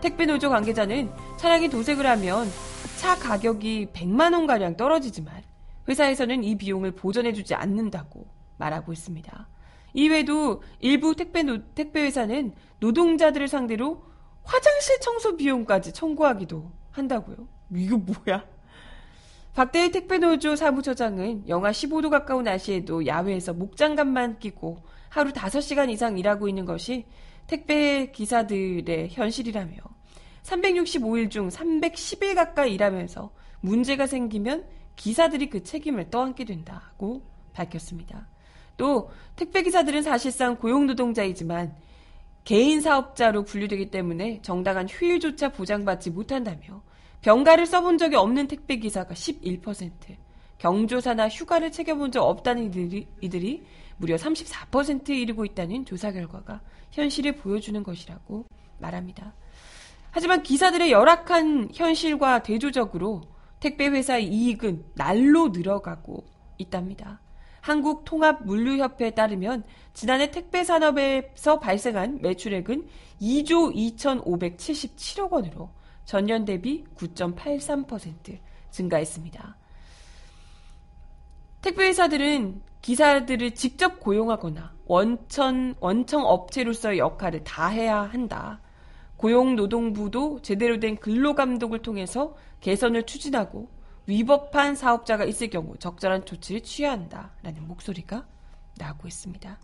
택배 0.00 0.24
노조 0.24 0.48
관계자는 0.48 1.10
차량이 1.36 1.68
도색을 1.68 2.06
하면 2.06 2.50
차 2.96 3.14
가격이 3.14 3.88
100만 3.92 4.32
원가량 4.32 4.76
떨어지지만 4.76 5.42
회사에서는 5.88 6.42
이 6.42 6.56
비용을 6.56 6.92
보전해주지 6.92 7.54
않는다고 7.54 8.26
말하고 8.56 8.92
있습니다. 8.92 9.48
이외에도 9.94 10.62
일부 10.80 11.14
택배, 11.14 11.42
노, 11.42 11.58
택배 11.74 12.02
회사는 12.02 12.54
노동자들을 12.80 13.48
상대로 13.48 14.02
화장실 14.42 15.00
청소 15.00 15.36
비용까지 15.36 15.92
청구하기도 15.92 16.70
한다고요. 16.90 17.48
이거 17.74 17.96
뭐야? 17.98 18.44
박대희 19.54 19.90
택배노조 19.90 20.56
사무처장은 20.56 21.48
영하 21.48 21.70
15도 21.70 22.10
가까운 22.10 22.44
날씨에도 22.44 23.06
야외에서 23.06 23.54
목장갑만 23.54 24.38
끼고 24.38 24.78
하루 25.08 25.32
5시간 25.32 25.90
이상 25.90 26.18
일하고 26.18 26.48
있는 26.48 26.64
것이 26.66 27.06
택배 27.46 28.10
기사들의 28.10 29.08
현실이라며 29.10 29.95
365일 30.46 31.30
중 31.30 31.48
310일 31.48 32.34
가까이 32.34 32.74
일하면서 32.74 33.30
문제가 33.60 34.06
생기면 34.06 34.64
기사들이 34.94 35.50
그 35.50 35.62
책임을 35.62 36.10
떠안게 36.10 36.44
된다고 36.44 37.22
밝혔습니다. 37.52 38.28
또 38.76 39.10
택배 39.34 39.62
기사들은 39.62 40.02
사실상 40.02 40.56
고용노동자이지만 40.56 41.74
개인 42.44 42.80
사업자로 42.80 43.44
분류되기 43.44 43.90
때문에 43.90 44.40
정당한 44.42 44.88
휴일조차 44.88 45.50
보장받지 45.50 46.10
못한다며 46.10 46.82
병가를 47.22 47.66
써본 47.66 47.98
적이 47.98 48.16
없는 48.16 48.46
택배 48.46 48.76
기사가 48.76 49.14
11%, 49.14 49.90
경조사나 50.58 51.28
휴가를 51.28 51.72
챙겨본 51.72 52.12
적 52.12 52.22
없다는 52.22 52.66
이들이, 52.66 53.08
이들이 53.20 53.64
무려 53.96 54.16
34% 54.16 55.08
이르고 55.08 55.44
있다는 55.44 55.84
조사 55.84 56.12
결과가 56.12 56.60
현실을 56.92 57.36
보여주는 57.36 57.82
것이라고 57.82 58.44
말합니다. 58.78 59.34
하지만 60.16 60.42
기사들의 60.42 60.92
열악한 60.92 61.72
현실과 61.74 62.42
대조적으로 62.42 63.20
택배 63.60 63.86
회사의 63.86 64.24
이익은 64.24 64.92
날로 64.94 65.48
늘어가고 65.48 66.24
있답니다. 66.56 67.20
한국통합물류협회에 67.60 69.10
따르면 69.10 69.64
지난해 69.92 70.30
택배 70.30 70.64
산업에서 70.64 71.60
발생한 71.60 72.22
매출액은 72.22 72.88
2조 73.20 73.74
2,577억 73.98 75.32
원으로 75.32 75.68
전년 76.06 76.46
대비 76.46 76.84
9.83% 76.96 78.38
증가했습니다. 78.70 79.58
택배회사들은 81.60 82.62
기사들을 82.80 83.54
직접 83.54 84.00
고용하거나 84.00 84.72
원천, 84.86 85.74
원청 85.78 86.24
업체로서의 86.24 87.00
역할을 87.00 87.44
다 87.44 87.66
해야 87.68 88.00
한다. 88.00 88.62
고용노동부도 89.16 90.42
제대로 90.42 90.78
된 90.78 90.96
근로감독을 90.96 91.82
통해서 91.82 92.36
개선을 92.60 93.04
추진하고 93.04 93.68
위법한 94.06 94.76
사업자가 94.76 95.24
있을 95.24 95.48
경우 95.50 95.76
적절한 95.78 96.26
조치를 96.26 96.62
취해야 96.62 96.92
한다라는 96.92 97.66
목소리가 97.66 98.26
나오고 98.78 99.08
있습니다. 99.08 99.58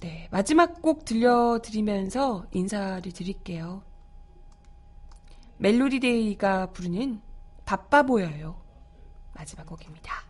네, 0.00 0.28
마지막 0.30 0.82
곡 0.82 1.04
들려드리면서 1.04 2.46
인사를 2.52 3.10
드릴게요. 3.12 3.82
멜로디데이가 5.58 6.72
부르는 6.72 7.20
바빠 7.64 8.02
보여요. 8.02 8.60
마지막 9.34 9.66
곡입니다. 9.66 10.24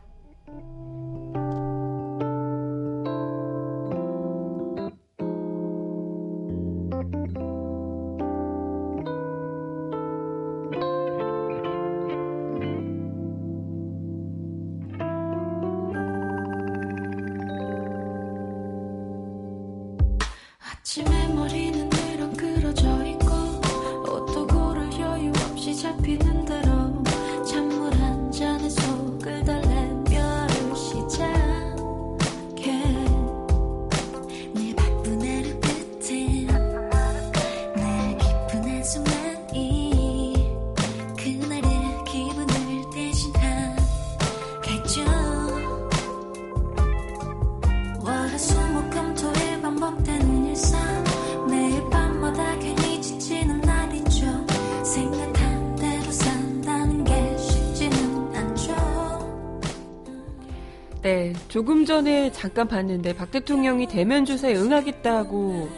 조금 61.57 61.87
전에 61.87 62.31
잠깐 62.33 62.69
봤는데 62.69 63.15
박 63.15 63.31
대통령이 63.31 63.87
대면 63.87 64.27
조사에 64.27 64.55
응하겠다고 64.57 65.71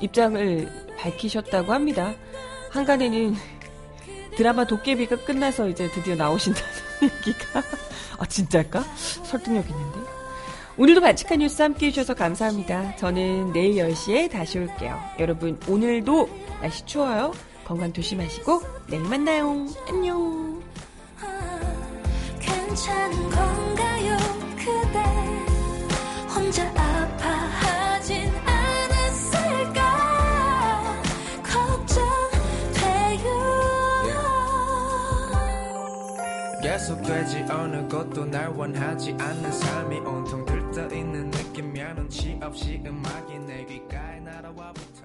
입장을 0.00 0.68
밝히셨다고 0.96 1.72
합니다. 1.72 2.14
한간에는 2.70 3.34
드라마 4.36 4.64
도깨비가 4.64 5.24
끝나서 5.24 5.68
이제 5.68 5.90
드디어 5.90 6.14
나오신다는 6.14 6.70
얘기가 7.02 7.60
아 8.18 8.24
진짜일까? 8.24 8.84
설득력 9.24 9.68
있는데 9.68 9.98
오늘도 10.76 11.00
반칙한 11.00 11.40
뉴스 11.40 11.60
함께 11.60 11.86
해주셔서 11.88 12.14
감사합니다. 12.14 12.94
저는 12.94 13.52
내일 13.52 13.84
10시에 13.84 14.30
다시 14.30 14.60
올게요. 14.60 14.96
여러분 15.18 15.58
오늘도 15.66 16.28
날씨 16.60 16.86
추워요. 16.86 17.32
건강 17.64 17.92
조심하시고 17.92 18.62
내일 18.86 19.02
만나요. 19.02 19.66
안녕. 19.88 20.62
아, 21.20 21.60
괜찮은 22.38 23.30
건가요? 23.30 24.16
그대 24.56 25.05
어느 37.56 37.88
것도 37.88 38.26
날 38.26 38.48
원하지 38.48 39.16
않는 39.18 39.50
삶이 39.50 39.98
온통 40.00 40.44
들떠있는 40.44 41.30
느낌이야. 41.30 41.94
눈치 41.94 42.38
없이 42.42 42.82
음악이 42.84 43.38
내 43.40 43.64
귀가에 43.64 44.20
날아와 44.20 44.72
붙어 44.74 44.95